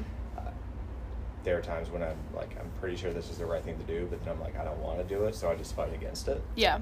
there 1.44 1.58
are 1.58 1.62
times 1.62 1.90
when 1.90 2.04
I'm 2.04 2.18
like, 2.36 2.58
I'm 2.60 2.70
pretty 2.82 2.98
sure 2.98 3.14
this 3.14 3.30
is 3.30 3.38
the 3.38 3.46
right 3.46 3.64
thing 3.64 3.78
to 3.78 3.84
do, 3.86 4.06
but 4.10 4.22
then 4.26 4.34
I'm 4.34 4.42
like, 4.42 4.58
I 4.58 4.66
don't 4.66 4.80
want 4.80 4.98
to 4.98 5.04
do 5.06 5.24
it, 5.26 5.36
so 5.36 5.50
I 5.50 5.56
just 5.56 5.74
fight 5.76 5.94
against 5.94 6.28
it. 6.28 6.42
Yeah. 6.56 6.80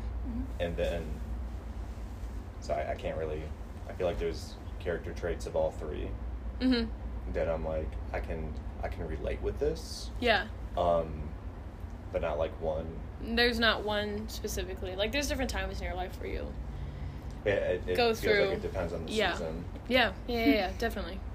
And 0.60 0.76
then, 0.76 1.06
so 2.62 2.74
I, 2.74 2.94
I 2.94 2.96
can't 2.96 3.16
really, 3.18 3.44
I 3.88 3.94
feel 3.94 4.08
like 4.08 4.18
there's 4.18 4.56
character 4.86 5.12
traits 5.14 5.48
of 5.48 5.56
all 5.56 5.72
three 5.72 6.08
Mhm. 6.62 6.88
that 7.34 7.50
I'm 7.50 7.66
like, 7.66 7.90
I 8.14 8.20
can, 8.22 8.54
I 8.84 8.88
can 8.88 9.06
relate 9.08 9.42
with 9.42 9.60
this, 9.60 10.12
Yeah. 10.22 10.46
um, 10.78 11.24
but 12.14 12.22
not 12.22 12.38
like 12.38 12.54
one. 12.62 12.86
There's 13.22 13.60
not 13.60 13.84
one 13.84 14.30
specifically. 14.30 14.96
Like 14.96 15.12
there's 15.12 15.28
different 15.28 15.50
times 15.50 15.80
in 15.80 15.86
your 15.86 15.96
life 15.96 16.18
where 16.22 16.30
you 16.30 16.48
It, 17.46 17.50
it, 17.50 17.84
it 17.88 17.96
Go 17.98 18.08
feels 18.14 18.22
through- 18.22 18.46
like 18.46 18.58
it 18.58 18.62
depends 18.62 18.94
on 18.94 19.06
the 19.06 19.12
yeah. 19.12 19.34
season. 19.34 19.66
Yeah. 19.88 20.12
Yeah, 20.28 20.38
yeah, 20.46 20.54
yeah, 20.54 20.72
definitely. 20.78 21.20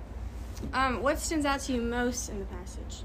Um, 0.74 1.02
what 1.02 1.18
stands 1.18 1.46
out 1.46 1.60
to 1.60 1.72
you 1.72 1.80
most 1.80 2.28
in 2.28 2.38
the 2.38 2.44
passage? 2.44 3.02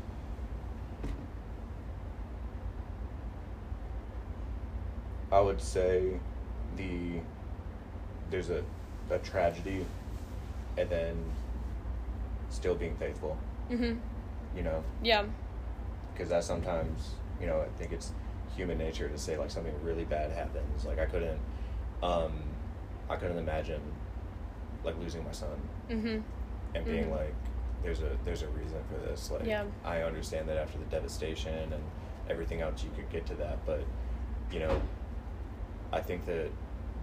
I 5.31 5.39
would 5.39 5.61
say 5.61 6.19
the 6.75 7.19
there's 8.29 8.49
a 8.49 8.63
a 9.09 9.19
tragedy, 9.19 9.85
and 10.77 10.89
then 10.89 11.15
still 12.49 12.75
being 12.75 12.95
faithful. 12.97 13.37
Mhm. 13.69 13.99
You 14.55 14.63
know, 14.63 14.83
Yeah. 15.01 15.25
because 16.13 16.29
that 16.29 16.43
sometimes 16.43 17.15
you 17.41 17.47
know 17.47 17.61
I 17.61 17.67
think 17.77 17.91
it's 17.91 18.13
human 18.55 18.77
nature 18.77 19.09
to 19.09 19.17
say 19.17 19.37
like 19.37 19.51
something 19.51 19.73
really 19.83 20.05
bad 20.05 20.31
happens. 20.31 20.85
Like 20.85 20.99
I 20.99 21.05
couldn't, 21.05 21.39
um, 22.01 22.31
I 23.09 23.15
couldn't 23.17 23.37
imagine 23.37 23.81
like 24.83 24.97
losing 24.99 25.23
my 25.25 25.31
son 25.31 25.57
Mhm. 25.89 26.23
and 26.75 26.85
being 26.85 27.05
Mhm. 27.07 27.11
like, 27.19 27.33
there's 27.83 28.01
a 28.01 28.17
there's 28.23 28.43
a 28.43 28.47
reason 28.49 28.81
for 28.89 28.97
this. 29.05 29.29
Like 29.31 29.45
Yeah. 29.45 29.65
I 29.83 30.01
understand 30.03 30.47
that 30.49 30.57
after 30.57 30.77
the 30.77 30.85
devastation 30.85 31.73
and 31.73 31.83
everything 32.29 32.61
else, 32.61 32.83
you 32.83 32.89
could 32.95 33.09
get 33.09 33.25
to 33.27 33.35
that, 33.35 33.65
but 33.65 33.81
you 34.51 34.59
know, 34.59 34.81
I 35.91 36.01
think 36.01 36.25
that 36.25 36.49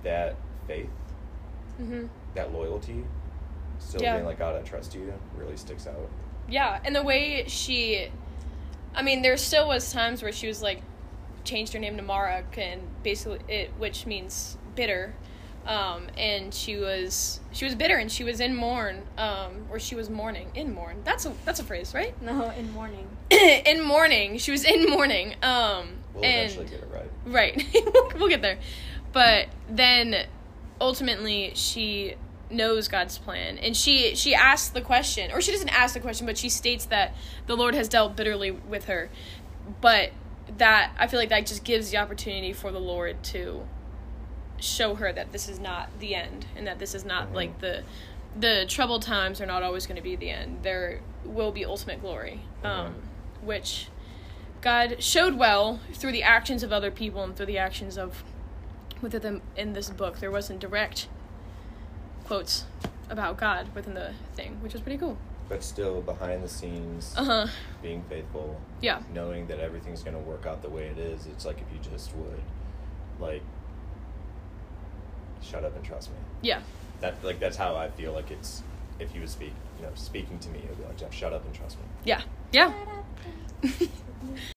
that 0.05 0.37
faith, 0.67 0.89
Mhm. 1.81 2.09
that 2.35 2.53
loyalty, 2.53 3.05
still 3.79 4.03
Yeah. 4.03 4.15
being 4.15 4.27
like 4.27 4.39
God, 4.39 4.57
I 4.57 4.63
trust 4.63 4.95
you, 4.95 5.13
really 5.37 5.57
sticks 5.57 5.87
out. 5.87 6.09
Yeah, 6.49 6.81
and 6.85 6.95
the 6.95 7.03
way 7.03 7.45
she 7.49 8.09
I 8.95 9.03
mean, 9.03 9.23
there 9.23 9.37
still 9.37 9.69
was 9.69 9.91
times 9.93 10.23
where 10.23 10.33
she 10.33 10.47
was 10.49 10.63
like 10.63 10.83
changed 11.45 11.73
her 11.73 11.79
name 11.79 11.97
to 11.97 12.03
Mara 12.03 12.45
and 12.57 12.83
basically 13.03 13.41
it 13.49 13.71
which 13.79 14.07
means 14.07 14.57
bitter. 14.75 15.15
Um, 15.65 16.09
and 16.19 16.53
she 16.53 16.77
was 16.77 17.39
she 17.53 17.65
was 17.65 17.75
bitter 17.77 17.97
and 17.97 18.11
she 18.11 18.25
was 18.25 18.41
in 18.41 18.57
mourn, 18.57 19.03
um, 19.17 19.67
or 19.71 19.79
she 19.79 19.95
was 19.95 20.11
mourning. 20.11 20.51
In 20.57 20.75
mourn. 20.75 21.03
That's 21.05 21.25
a 21.25 21.33
that's 21.45 21.61
a 21.61 21.65
phrase, 21.65 21.95
right? 21.95 22.21
No, 22.21 22.51
in 22.51 22.73
mourning. 22.73 23.09
in 23.31 23.81
mourning. 23.81 24.39
She 24.39 24.51
was 24.51 24.65
in 24.65 24.91
mourning. 24.91 25.37
Um 25.43 25.99
We'll 26.15 26.25
and 26.25 26.51
eventually 26.51 26.67
get 26.67 26.81
it 26.81 26.89
right. 26.93 27.11
Right. 27.25 28.15
we'll 28.19 28.29
get 28.29 28.43
there. 28.43 28.59
But 29.13 29.47
then 29.71 30.27
ultimately 30.81 31.53
she 31.55 32.17
knows 32.53 32.89
God's 32.89 33.19
plan 33.19 33.59
and 33.59 33.77
she 33.77 34.15
she 34.15 34.35
asks 34.35 34.69
the 34.69 34.81
question 34.81 35.31
or 35.33 35.41
she 35.41 35.51
doesn't 35.53 35.69
ask 35.71 35.95
the 35.95 36.01
question 36.01 36.27
but 36.27 36.37
she 36.39 36.49
states 36.49 36.85
that 36.87 37.15
the 37.47 37.57
Lord 37.57 37.75
has 37.75 37.89
dealt 37.89 38.17
bitterly 38.17 38.51
with 38.51 38.85
her. 38.85 39.11
But 39.81 40.11
that 40.59 40.93
I 40.99 41.07
feel 41.07 41.19
like 41.21 41.31
that 41.31 41.47
just 41.47 41.65
gives 41.65 41.91
the 41.91 41.97
opportunity 41.99 42.53
for 42.53 42.71
the 42.73 42.81
Lord 42.81 43.23
to 43.25 43.67
show 44.59 44.95
her 44.95 45.13
that 45.13 45.33
this 45.33 45.49
is 45.49 45.59
not 45.59 45.89
the 45.99 46.15
end 46.15 46.47
and 46.57 46.67
that 46.67 46.79
this 46.79 46.95
is 46.95 47.05
not 47.05 47.31
Mhm. 47.31 47.35
like 47.35 47.59
the 47.61 47.83
the 48.39 48.65
troubled 48.67 49.03
times 49.03 49.41
are 49.41 49.47
not 49.47 49.63
always 49.63 49.87
going 49.87 49.97
to 49.97 50.03
be 50.03 50.17
the 50.17 50.31
end. 50.31 50.63
There 50.63 51.01
will 51.25 51.53
be 51.53 51.65
ultimate 51.65 52.01
glory. 52.01 52.41
Um 52.65 52.95
which 53.43 53.89
God 54.61 55.03
showed 55.03 55.35
well 55.37 55.81
through 55.93 56.13
the 56.13 56.23
actions 56.23 56.63
of 56.63 56.73
other 56.73 56.91
people 56.93 57.25
and 57.25 57.35
through 57.37 57.47
the 57.47 57.59
actions 57.59 57.99
of 57.99 58.23
within 59.01 59.21
them 59.23 59.43
in 59.57 59.73
this 59.73 59.91
book. 59.91 60.21
There 60.21 60.31
wasn't 60.31 60.61
direct 60.61 61.09
quotes 62.27 62.65
about 63.11 63.37
God 63.37 63.75
within 63.75 63.95
the 63.95 64.13
thing, 64.35 64.59
which 64.63 64.75
is 64.75 64.81
pretty 64.81 64.99
cool. 64.99 65.17
But 65.49 65.63
still 65.63 66.01
behind 66.01 66.43
the 66.43 66.49
scenes, 66.49 67.15
Uh 67.17 67.25
huh. 67.25 67.47
being 67.83 68.03
faithful, 68.09 68.59
Yeah. 68.81 69.01
knowing 69.13 69.47
that 69.49 69.59
everything's 69.61 70.03
gonna 70.03 70.19
work 70.19 70.47
out 70.47 70.63
the 70.63 70.71
way 70.71 70.87
it 70.87 70.99
is. 70.99 71.27
It's 71.27 71.45
like 71.45 71.59
if 71.61 71.67
you 71.73 71.91
just 71.91 72.15
would, 72.15 72.41
like, 73.21 73.43
shut 75.43 75.65
up 75.65 75.75
and 75.77 75.85
trust 75.85 76.11
me. 76.11 76.17
Yeah. 76.41 76.61
That 77.01 77.23
like 77.25 77.39
that's 77.41 77.57
how 77.57 77.77
I 77.77 77.89
feel 77.91 78.13
like 78.13 78.31
it's. 78.31 78.63
If 78.99 79.11
he 79.11 79.19
was 79.21 79.31
speak, 79.33 79.53
you 79.79 79.83
know, 79.85 79.91
speaking 79.95 80.39
to 80.39 80.49
me, 80.51 80.61
it 80.61 80.69
would 80.69 80.79
be 80.79 80.85
like, 80.85 80.97
Jeff, 80.97 81.13
shut 81.13 81.33
up 81.33 81.45
and 81.45 81.53
trust 81.55 81.77
me. 81.79 81.85
Yeah. 82.05 82.23
Yeah. 82.53 82.73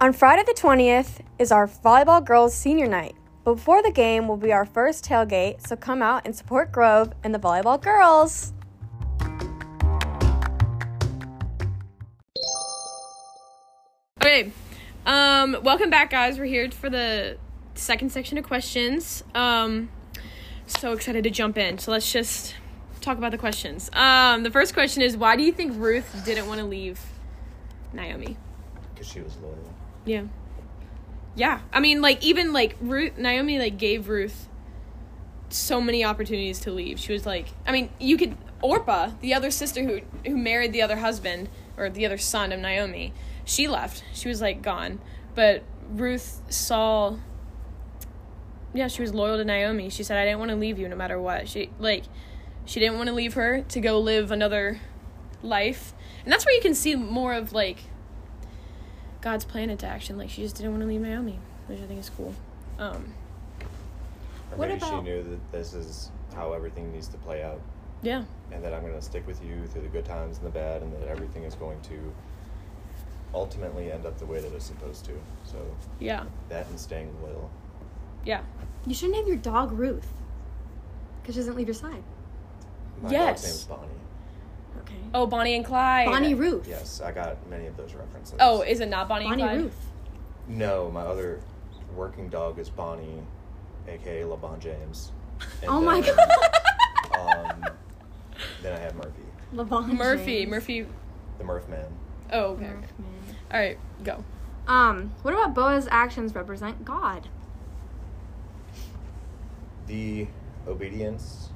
On 0.00 0.12
Friday 0.12 0.44
the 0.46 0.52
20th 0.52 1.22
is 1.40 1.50
our 1.50 1.66
volleyball 1.66 2.24
girls 2.24 2.54
senior 2.54 2.86
night. 2.86 3.16
But 3.42 3.54
before 3.54 3.82
the 3.82 3.90
game 3.90 4.28
will 4.28 4.36
be 4.36 4.52
our 4.52 4.64
first 4.64 5.04
tailgate, 5.04 5.66
so 5.66 5.74
come 5.74 6.02
out 6.02 6.22
and 6.24 6.36
support 6.36 6.70
Grove 6.70 7.12
and 7.24 7.34
the 7.34 7.38
volleyball 7.40 7.82
girls. 7.82 8.52
Okay. 14.22 14.52
Um, 15.04 15.56
welcome 15.64 15.90
back, 15.90 16.10
guys. 16.10 16.38
We're 16.38 16.44
here 16.44 16.70
for 16.70 16.88
the 16.88 17.36
second 17.74 18.12
section 18.12 18.38
of 18.38 18.44
questions. 18.44 19.24
Um, 19.34 19.88
so 20.68 20.92
excited 20.92 21.24
to 21.24 21.30
jump 21.30 21.58
in. 21.58 21.78
So 21.78 21.90
let's 21.90 22.12
just 22.12 22.54
talk 23.00 23.18
about 23.18 23.32
the 23.32 23.38
questions. 23.38 23.90
Um, 23.94 24.44
the 24.44 24.50
first 24.52 24.74
question 24.74 25.02
is 25.02 25.16
why 25.16 25.34
do 25.34 25.42
you 25.42 25.50
think 25.50 25.72
Ruth 25.74 26.22
didn't 26.24 26.46
want 26.46 26.60
to 26.60 26.66
leave 26.66 27.00
Naomi? 27.92 28.36
Because 28.94 29.08
she 29.08 29.22
was 29.22 29.36
loyal. 29.38 29.74
Yeah. 30.08 30.24
Yeah. 31.36 31.60
I 31.72 31.80
mean, 31.80 32.00
like 32.00 32.24
even 32.24 32.52
like 32.52 32.76
Ruth 32.80 33.18
Naomi 33.18 33.58
like 33.58 33.76
gave 33.76 34.08
Ruth 34.08 34.48
so 35.50 35.80
many 35.80 36.04
opportunities 36.04 36.60
to 36.60 36.70
leave. 36.70 36.98
She 36.98 37.12
was 37.12 37.26
like, 37.26 37.48
I 37.66 37.72
mean, 37.72 37.90
you 38.00 38.16
could 38.16 38.36
Orpah, 38.60 39.12
the 39.20 39.34
other 39.34 39.50
sister 39.50 39.84
who 39.84 40.00
who 40.28 40.36
married 40.36 40.72
the 40.72 40.82
other 40.82 40.96
husband 40.96 41.48
or 41.76 41.90
the 41.90 42.06
other 42.06 42.18
son 42.18 42.52
of 42.52 42.58
Naomi, 42.58 43.12
she 43.44 43.68
left. 43.68 44.02
She 44.12 44.28
was 44.28 44.40
like 44.40 44.62
gone. 44.62 44.98
But 45.34 45.62
Ruth 45.90 46.40
saw 46.48 47.16
Yeah, 48.74 48.88
she 48.88 49.02
was 49.02 49.14
loyal 49.14 49.36
to 49.36 49.44
Naomi. 49.44 49.90
She 49.90 50.02
said 50.02 50.16
I 50.16 50.24
didn't 50.24 50.38
want 50.38 50.50
to 50.50 50.56
leave 50.56 50.78
you 50.78 50.88
no 50.88 50.96
matter 50.96 51.20
what. 51.20 51.48
She 51.48 51.70
like 51.78 52.04
she 52.64 52.80
didn't 52.80 52.96
want 52.96 53.08
to 53.08 53.14
leave 53.14 53.34
her 53.34 53.60
to 53.60 53.80
go 53.80 54.00
live 54.00 54.30
another 54.30 54.80
life. 55.42 55.92
And 56.24 56.32
that's 56.32 56.44
where 56.44 56.54
you 56.54 56.60
can 56.60 56.74
see 56.74 56.96
more 56.96 57.34
of 57.34 57.52
like 57.52 57.78
God's 59.20 59.44
plan 59.44 59.70
into 59.70 59.86
action. 59.86 60.16
Like 60.18 60.30
she 60.30 60.42
just 60.42 60.56
didn't 60.56 60.72
want 60.72 60.82
to 60.82 60.88
leave 60.88 61.00
Naomi, 61.00 61.38
which 61.66 61.80
I 61.80 61.86
think 61.86 62.00
is 62.00 62.10
cool. 62.10 62.34
Um, 62.78 63.12
Or 64.52 64.56
What 64.58 64.68
maybe 64.68 64.80
she 64.80 65.00
knew 65.00 65.22
that 65.22 65.52
this 65.52 65.74
is 65.74 66.10
how 66.34 66.52
everything 66.52 66.92
needs 66.92 67.08
to 67.08 67.16
play 67.18 67.42
out, 67.42 67.60
yeah, 68.02 68.24
and 68.52 68.62
that 68.64 68.72
I'm 68.72 68.82
going 68.82 68.94
to 68.94 69.02
stick 69.02 69.26
with 69.26 69.42
you 69.44 69.66
through 69.66 69.82
the 69.82 69.88
good 69.88 70.04
times 70.04 70.38
and 70.38 70.46
the 70.46 70.50
bad, 70.50 70.82
and 70.82 70.92
that 70.94 71.08
everything 71.08 71.42
is 71.44 71.54
going 71.54 71.80
to 71.82 72.12
ultimately 73.34 73.92
end 73.92 74.06
up 74.06 74.18
the 74.18 74.24
way 74.26 74.40
that 74.40 74.52
it's 74.54 74.64
supposed 74.64 75.04
to. 75.06 75.12
So 75.44 75.56
yeah, 75.98 76.24
that 76.48 76.66
and 76.68 76.78
staying 76.78 77.14
loyal. 77.22 77.50
yeah. 78.24 78.40
You 78.86 78.94
should 78.94 79.10
name 79.10 79.26
your 79.26 79.36
dog 79.36 79.72
Ruth. 79.72 80.06
Because 81.20 81.34
she 81.34 81.40
doesn't 81.40 81.56
leave 81.56 81.66
your 81.66 81.74
side. 81.74 82.02
My 83.02 83.10
Yes. 83.10 83.42
dog's 83.42 83.44
name's 83.44 83.64
Bonnie. 83.64 83.92
Okay. 84.88 84.96
Oh, 85.14 85.26
Bonnie 85.26 85.54
and 85.54 85.64
Clyde. 85.64 86.06
Bonnie 86.06 86.34
Ruth. 86.34 86.66
Yes, 86.68 87.00
I 87.00 87.12
got 87.12 87.46
many 87.48 87.66
of 87.66 87.76
those 87.76 87.94
references. 87.94 88.36
Oh, 88.40 88.62
is 88.62 88.80
it 88.80 88.88
not 88.88 89.08
Bonnie, 89.08 89.24
Bonnie 89.26 89.42
and 89.42 89.50
Clyde? 89.50 89.60
Ruth. 89.64 89.86
no, 90.48 90.90
my 90.90 91.02
other 91.02 91.40
working 91.94 92.28
dog 92.28 92.58
is 92.58 92.68
Bonnie, 92.70 93.22
aka 93.86 94.22
LeBron 94.22 94.58
James. 94.60 95.12
And 95.62 95.70
Oh 95.70 95.80
my 95.80 96.00
then, 96.00 96.16
god. 96.16 96.30
Um, 97.18 97.64
then 98.62 98.72
I 98.72 98.78
have 98.80 98.94
Murphy, 98.96 99.22
LeVon 99.54 99.92
Murphy, 99.92 100.38
James. 100.40 100.50
Murphy. 100.50 100.86
the 101.38 101.44
Murph 101.44 101.68
man. 101.68 101.86
Oh, 102.32 102.40
okay. 102.52 102.64
okay. 102.66 102.74
Murph, 102.74 103.36
All 103.52 103.58
right, 103.60 103.78
go. 104.04 104.24
Um, 104.66 105.12
what 105.22 105.32
about 105.34 105.54
Boaz's 105.54 105.88
actions 105.90 106.34
represent 106.34 106.84
God? 106.84 107.28
The 109.86 110.26
obedience 110.66 111.48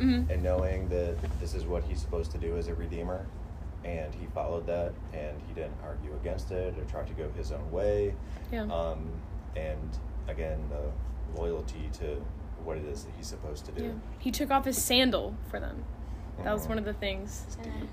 Mm-hmm. 0.00 0.30
and 0.30 0.42
knowing 0.42 0.88
that 0.90 1.16
this 1.40 1.54
is 1.54 1.64
what 1.64 1.82
he's 1.84 2.00
supposed 2.00 2.30
to 2.32 2.38
do 2.38 2.56
as 2.56 2.68
a 2.68 2.74
redeemer, 2.74 3.26
and 3.84 4.14
he 4.14 4.26
followed 4.34 4.66
that, 4.66 4.92
and 5.12 5.36
he 5.46 5.54
didn't 5.54 5.76
argue 5.82 6.14
against 6.20 6.50
it 6.52 6.74
or 6.78 6.84
try 6.84 7.02
to 7.04 7.12
go 7.14 7.28
his 7.36 7.52
own 7.52 7.70
way. 7.70 8.14
Yeah. 8.52 8.62
Um, 8.64 9.10
and 9.56 9.98
again, 10.28 10.58
the 10.70 11.40
loyalty 11.40 11.88
to 11.94 12.22
what 12.64 12.76
it 12.76 12.84
is 12.84 13.04
that 13.04 13.12
he's 13.16 13.26
supposed 13.26 13.64
to 13.66 13.72
do. 13.72 13.84
Yeah. 13.84 13.90
He 14.18 14.30
took 14.30 14.50
off 14.50 14.64
his 14.64 14.82
sandal 14.82 15.34
for 15.50 15.58
them. 15.60 15.84
That 16.44 16.52
was 16.52 16.66
Mhm. 16.66 16.68
one 16.68 16.78
of 16.78 16.84
the 16.84 16.92
things 16.92 17.46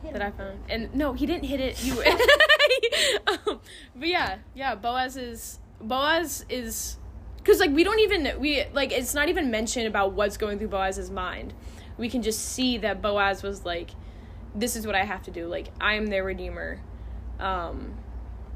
hit 0.04 0.14
that. 0.14 0.22
I 0.22 0.30
found. 0.32 0.60
And 0.70 0.94
no, 0.94 1.14
he 1.14 1.26
didn't 1.26 1.46
hit 1.46 1.60
it. 1.60 1.84
You. 1.84 2.04
um, 3.28 3.60
but 3.96 4.08
yeah, 4.08 4.38
yeah. 4.54 4.76
Boaz 4.76 5.18
is 5.18 5.60
Boaz 5.82 6.46
is 6.50 6.98
because 7.38 7.60
like 7.60 7.72
we 7.72 7.84
don't 7.84 8.00
even 8.00 8.40
we 8.40 8.64
like 8.74 8.92
it's 8.92 9.14
not 9.16 9.30
even 9.30 9.50
mentioned 9.50 9.88
about 9.88 10.14
what's 10.14 10.38
going 10.38 10.60
through 10.60 10.68
Boaz's 10.68 11.10
mind. 11.10 11.54
We 11.98 12.10
can 12.10 12.22
just 12.22 12.40
see 12.40 12.78
that 12.80 13.02
Boaz 13.02 13.42
was 13.44 13.66
like, 13.66 13.92
"This 14.54 14.76
is 14.76 14.86
what 14.86 14.96
I 14.96 15.04
have 15.06 15.24
to 15.24 15.32
do. 15.32 15.48
Like 15.48 15.68
I 15.80 15.96
am 15.96 16.08
their 16.08 16.24
redeemer." 16.24 16.80
Um, 17.40 17.96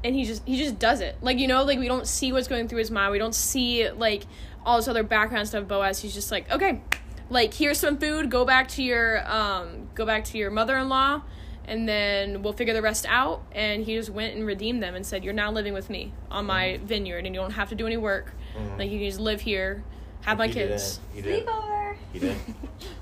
and 0.02 0.14
he 0.14 0.24
just 0.24 0.46
he 0.46 0.56
just 0.56 0.78
does 0.78 1.00
it. 1.00 1.16
Like 1.20 1.38
you 1.38 1.46
know, 1.48 1.62
like 1.64 1.78
we 1.78 1.88
don't 1.88 2.06
see 2.06 2.32
what's 2.32 2.48
going 2.48 2.68
through 2.68 2.78
his 2.78 2.90
mind. 2.90 3.12
We 3.12 3.18
don't 3.18 3.34
see 3.34 3.90
like 3.90 4.24
all 4.64 4.76
this 4.76 4.88
other 4.88 5.02
background 5.02 5.48
stuff. 5.48 5.66
Boaz, 5.68 6.00
he's 6.00 6.14
just 6.14 6.30
like, 6.30 6.50
okay, 6.50 6.80
like 7.28 7.54
here's 7.54 7.78
some 7.78 7.98
food. 7.98 8.30
Go 8.30 8.44
back 8.44 8.68
to 8.68 8.82
your 8.82 9.26
um, 9.30 9.88
go 9.94 10.04
back 10.06 10.24
to 10.26 10.38
your 10.38 10.50
mother 10.50 10.76
in 10.78 10.88
law, 10.88 11.22
and 11.66 11.88
then 11.88 12.42
we'll 12.42 12.52
figure 12.52 12.74
the 12.74 12.82
rest 12.82 13.06
out. 13.08 13.42
And 13.52 13.84
he 13.84 13.94
just 13.96 14.10
went 14.10 14.34
and 14.34 14.46
redeemed 14.46 14.82
them 14.82 14.94
and 14.94 15.04
said, 15.04 15.24
you're 15.24 15.32
now 15.34 15.50
living 15.50 15.72
with 15.74 15.88
me 15.90 16.12
on 16.30 16.46
my 16.46 16.80
vineyard, 16.84 17.26
and 17.26 17.34
you 17.34 17.40
don't 17.40 17.52
have 17.52 17.68
to 17.70 17.74
do 17.74 17.86
any 17.86 17.96
work. 17.96 18.32
Mhm. 18.56 18.78
Like 18.78 18.90
you 18.90 18.98
can 18.98 19.08
just 19.08 19.20
live 19.20 19.40
here, 19.42 19.84
have 20.22 20.38
my 20.38 20.46
he 20.48 20.52
kids. 20.54 20.98
Didn't, 21.14 21.24
he 21.24 21.30
didn't. 21.30 21.46
Sleepover. 21.46 21.96
He 22.12 22.18
didn't. 22.18 22.38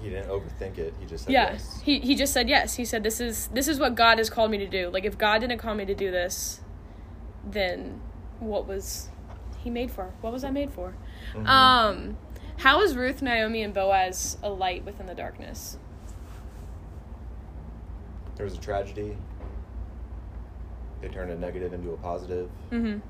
he 0.00 0.10
didn't 0.10 0.28
overthink 0.28 0.78
it. 0.78 0.94
He 1.00 1.06
just 1.06 1.24
said 1.24 1.32
yeah, 1.32 1.52
yes. 1.52 1.80
he 1.82 2.00
he 2.00 2.14
just 2.14 2.32
said 2.32 2.48
yes. 2.48 2.76
He 2.76 2.84
said 2.84 3.02
this 3.02 3.20
is 3.20 3.48
this 3.48 3.68
is 3.68 3.78
what 3.78 3.94
God 3.94 4.18
has 4.18 4.30
called 4.30 4.50
me 4.50 4.58
to 4.58 4.66
do. 4.68 4.90
Like 4.90 5.04
if 5.04 5.18
God 5.18 5.40
didn't 5.40 5.58
call 5.58 5.74
me 5.74 5.84
to 5.84 5.94
do 5.94 6.10
this, 6.10 6.60
then 7.44 8.00
what 8.38 8.66
was 8.66 9.08
he 9.58 9.70
made 9.70 9.90
for? 9.90 10.12
What 10.20 10.32
was 10.32 10.44
I 10.44 10.50
made 10.50 10.72
for? 10.72 10.94
Mhm. 11.34 11.46
Um, 11.46 12.16
how 12.58 12.80
is 12.80 12.96
Ruth, 12.96 13.22
Naomi, 13.22 13.62
and 13.62 13.72
Boaz 13.74 14.36
a 14.42 14.50
light 14.50 14.84
within 14.84 15.06
the 15.06 15.14
darkness? 15.14 15.78
there 18.40 18.46
was 18.46 18.56
a 18.56 18.60
tragedy. 18.60 19.14
They 21.02 21.08
turned 21.08 21.30
a 21.30 21.36
negative 21.36 21.74
into 21.74 21.90
a 21.90 21.96
positive. 21.98 22.48
Mm-hmm. 22.70 23.00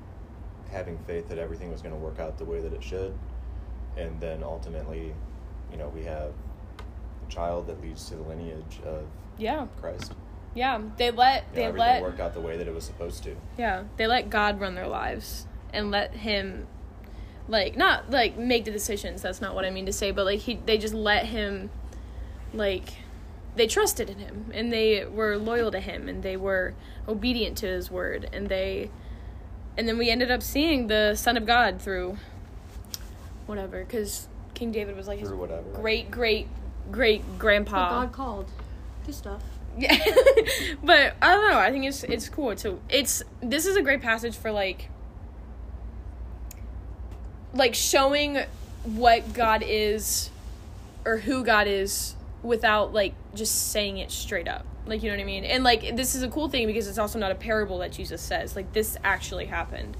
having 0.69 0.97
faith 0.99 1.27
that 1.29 1.37
everything 1.37 1.69
was 1.71 1.81
going 1.81 1.93
to 1.93 1.99
work 1.99 2.19
out 2.19 2.37
the 2.37 2.43
way 2.45 2.59
that 2.61 2.71
it 2.73 2.83
should. 2.83 3.13
And 3.97 4.19
then 4.21 4.41
ultimately, 4.43 5.13
you 5.71 5.77
know, 5.77 5.87
we 5.89 6.03
have 6.03 6.33
child 7.31 7.67
that 7.67 7.81
leads 7.81 8.07
to 8.09 8.15
the 8.15 8.23
lineage 8.23 8.79
of 8.85 9.03
Yeah, 9.37 9.67
Christ. 9.79 10.13
yeah. 10.53 10.79
They 10.97 11.09
let 11.11 11.45
You 11.55 11.61
know, 11.61 11.71
they 11.71 11.77
let 11.79 12.01
worked 12.01 12.19
out 12.19 12.33
the 12.33 12.41
way 12.41 12.57
that 12.57 12.67
it 12.67 12.73
was 12.73 12.83
supposed 12.83 13.23
to. 13.23 13.35
yeah 13.57 13.83
they 13.97 14.05
let 14.07 14.29
God 14.29 14.59
run 14.59 14.75
their 14.75 14.87
lives 14.87 15.47
and 15.73 15.89
let 15.89 16.13
Him, 16.13 16.67
like 17.47 17.75
not 17.77 18.09
like 18.11 18.37
make 18.37 18.65
the 18.65 18.71
decisions. 18.71 19.21
That's 19.21 19.39
not 19.41 19.55
what 19.55 19.63
I 19.65 19.69
mean 19.69 19.85
to 19.85 19.93
say. 19.93 20.11
But 20.11 20.25
like 20.25 20.39
he, 20.41 20.55
they 20.65 20.77
just 20.77 20.93
let 20.93 21.25
Him, 21.27 21.69
like 22.53 22.95
they 23.55 23.67
trusted 23.67 24.09
in 24.09 24.19
Him 24.19 24.51
and 24.53 24.71
they 24.71 25.05
were 25.05 25.37
loyal 25.37 25.71
to 25.71 25.79
Him 25.79 26.09
and 26.09 26.21
they 26.23 26.35
were 26.37 26.73
obedient 27.07 27.57
to 27.59 27.67
His 27.67 27.89
word 27.89 28.29
and 28.33 28.49
they, 28.49 28.91
and 29.77 29.87
then 29.87 29.97
we 29.97 30.09
ended 30.09 30.29
up 30.29 30.43
seeing 30.43 30.87
the 30.87 31.15
Son 31.15 31.37
of 31.37 31.45
God 31.45 31.81
through, 31.81 32.17
whatever, 33.45 33.83
because 33.85 34.27
King 34.53 34.71
David 34.73 34.95
was 34.97 35.07
like 35.07 35.19
his 35.19 35.31
whatever. 35.31 35.69
great 35.73 36.11
great 36.11 36.47
great 36.89 37.37
grandpa. 37.37 38.03
God 38.03 38.11
called. 38.11 38.51
Do 39.05 39.11
stuff. 39.11 39.41
Yeah, 39.77 39.97
but 40.83 41.15
I 41.21 41.33
don't 41.33 41.49
know. 41.49 41.57
I 41.57 41.71
think 41.71 41.85
it's 41.85 42.03
it's 42.03 42.29
cool. 42.29 42.51
It's 42.51 42.65
a, 42.65 42.77
it's 42.89 43.23
this 43.41 43.65
is 43.65 43.75
a 43.75 43.81
great 43.81 44.01
passage 44.01 44.35
for 44.35 44.51
like 44.51 44.89
like 47.53 47.75
showing 47.75 48.39
what 48.83 49.33
God 49.33 49.63
is 49.65 50.29
or 51.05 51.17
who 51.17 51.43
God 51.43 51.67
is 51.67 52.15
without 52.43 52.93
like 52.93 53.13
just 53.33 53.71
saying 53.71 53.97
it 53.97 54.11
straight 54.11 54.47
up. 54.47 54.65
Like 54.85 55.03
you 55.03 55.09
know 55.09 55.15
what 55.15 55.21
I 55.21 55.25
mean? 55.25 55.45
And 55.45 55.63
like 55.63 55.95
this 55.95 56.15
is 56.15 56.23
a 56.23 56.29
cool 56.29 56.49
thing 56.49 56.67
because 56.67 56.87
it's 56.87 56.97
also 56.97 57.19
not 57.19 57.31
a 57.31 57.35
parable 57.35 57.79
that 57.79 57.91
Jesus 57.91 58.21
says. 58.21 58.55
Like 58.55 58.73
this 58.73 58.97
actually 59.03 59.45
happened. 59.45 59.95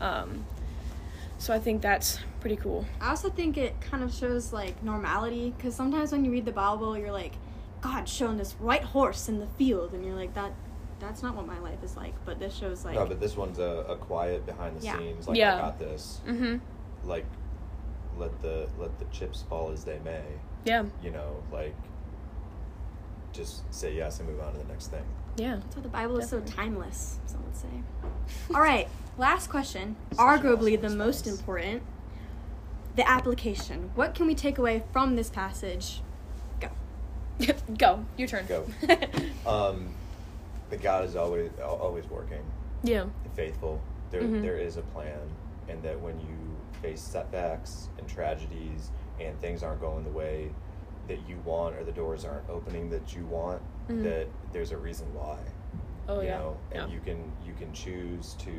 Um 0.00 0.44
so 1.38 1.52
I 1.52 1.58
think 1.58 1.82
that's 1.82 2.18
pretty 2.42 2.56
cool. 2.56 2.84
I 3.00 3.08
also 3.10 3.30
think 3.30 3.56
it 3.56 3.80
kind 3.80 4.02
of 4.02 4.12
shows 4.12 4.52
like 4.52 4.82
normality 4.82 5.54
because 5.56 5.74
sometimes 5.74 6.12
when 6.12 6.24
you 6.24 6.30
read 6.32 6.44
the 6.44 6.52
Bible, 6.52 6.98
you're 6.98 7.12
like, 7.12 7.34
God 7.80 8.08
showing 8.08 8.36
this 8.36 8.52
white 8.54 8.82
horse 8.82 9.28
in 9.28 9.38
the 9.40 9.46
field, 9.46 9.92
and 9.92 10.04
you're 10.04 10.14
like, 10.14 10.34
that, 10.34 10.52
that's 11.00 11.22
not 11.22 11.34
what 11.34 11.46
my 11.46 11.58
life 11.60 11.82
is 11.82 11.96
like. 11.96 12.14
But 12.24 12.38
this 12.40 12.54
shows 12.54 12.84
like, 12.84 12.96
no, 12.96 13.06
but 13.06 13.20
this 13.20 13.36
one's 13.36 13.58
a, 13.58 13.84
a 13.88 13.96
quiet 13.96 14.44
behind 14.44 14.78
the 14.80 14.84
Yeah. 14.84 14.98
scenes. 14.98 15.28
Like 15.28 15.36
Yeah. 15.38 15.54
I 15.56 15.60
got 15.60 15.78
this. 15.78 16.20
Mm-hmm. 16.26 16.56
Like 17.08 17.26
let 18.18 18.42
the 18.42 18.68
let 18.78 18.98
the 18.98 19.04
chips 19.06 19.42
fall 19.48 19.70
as 19.72 19.84
they 19.84 19.98
may. 20.04 20.22
Yeah. 20.64 20.84
You 21.02 21.12
know, 21.12 21.42
like 21.52 21.74
just 23.32 23.72
say 23.72 23.94
yes 23.94 24.20
and 24.20 24.28
move 24.28 24.40
on 24.40 24.52
to 24.52 24.58
the 24.58 24.64
next 24.64 24.88
thing. 24.88 25.04
Yeah. 25.36 25.60
so 25.74 25.80
the 25.80 25.88
Bible 25.88 26.18
is 26.18 26.28
so 26.28 26.40
timeless. 26.40 27.18
Some 27.26 27.42
would 27.44 27.56
say. 27.56 27.68
All 28.54 28.60
right, 28.60 28.86
last 29.16 29.48
question, 29.48 29.96
arguably 30.16 30.76
awesome 30.78 30.90
the 30.90 30.96
most 31.04 31.26
important. 31.26 31.82
The 32.96 33.08
application. 33.08 33.90
What 33.94 34.14
can 34.14 34.26
we 34.26 34.34
take 34.34 34.58
away 34.58 34.82
from 34.92 35.16
this 35.16 35.30
passage? 35.30 36.02
Go. 36.60 36.68
Go. 37.78 38.04
Your 38.16 38.28
turn. 38.28 38.46
Go. 38.46 38.66
Um, 39.46 39.88
but 40.70 40.80
God 40.80 41.04
is 41.04 41.16
always 41.16 41.50
always 41.60 42.06
working. 42.08 42.42
yeah. 42.84 43.04
faithful. 43.34 43.80
There, 44.10 44.22
Mhm. 44.22 44.42
there 44.42 44.56
is 44.58 44.76
a 44.76 44.82
plan, 44.82 45.18
and 45.68 45.82
that 45.82 45.98
when 46.00 46.20
you 46.20 46.36
face 46.82 47.00
setbacks 47.00 47.88
and 47.98 48.06
tragedies 48.06 48.90
and 49.18 49.38
things 49.40 49.62
aren't 49.62 49.80
going 49.80 50.04
the 50.04 50.10
way 50.10 50.52
that 51.08 51.18
you 51.28 51.38
want, 51.44 51.74
or 51.76 51.82
the 51.84 51.92
doors 51.92 52.24
aren't 52.24 52.48
opening 52.50 52.90
that 52.90 53.14
you 53.16 53.24
want, 53.26 53.60
Mhm. 53.88 54.02
that 54.04 54.26
there's 54.52 54.70
a 54.72 54.76
reason 54.76 55.12
why. 55.14 55.38
Oh 56.08 56.20
you 56.20 56.26
yeah. 56.28 56.38
know, 56.38 56.56
and 56.72 56.88
yeah. 56.88 56.94
you 56.94 57.00
can 57.00 57.32
you 57.44 57.54
can 57.54 57.72
choose 57.72 58.34
to 58.34 58.52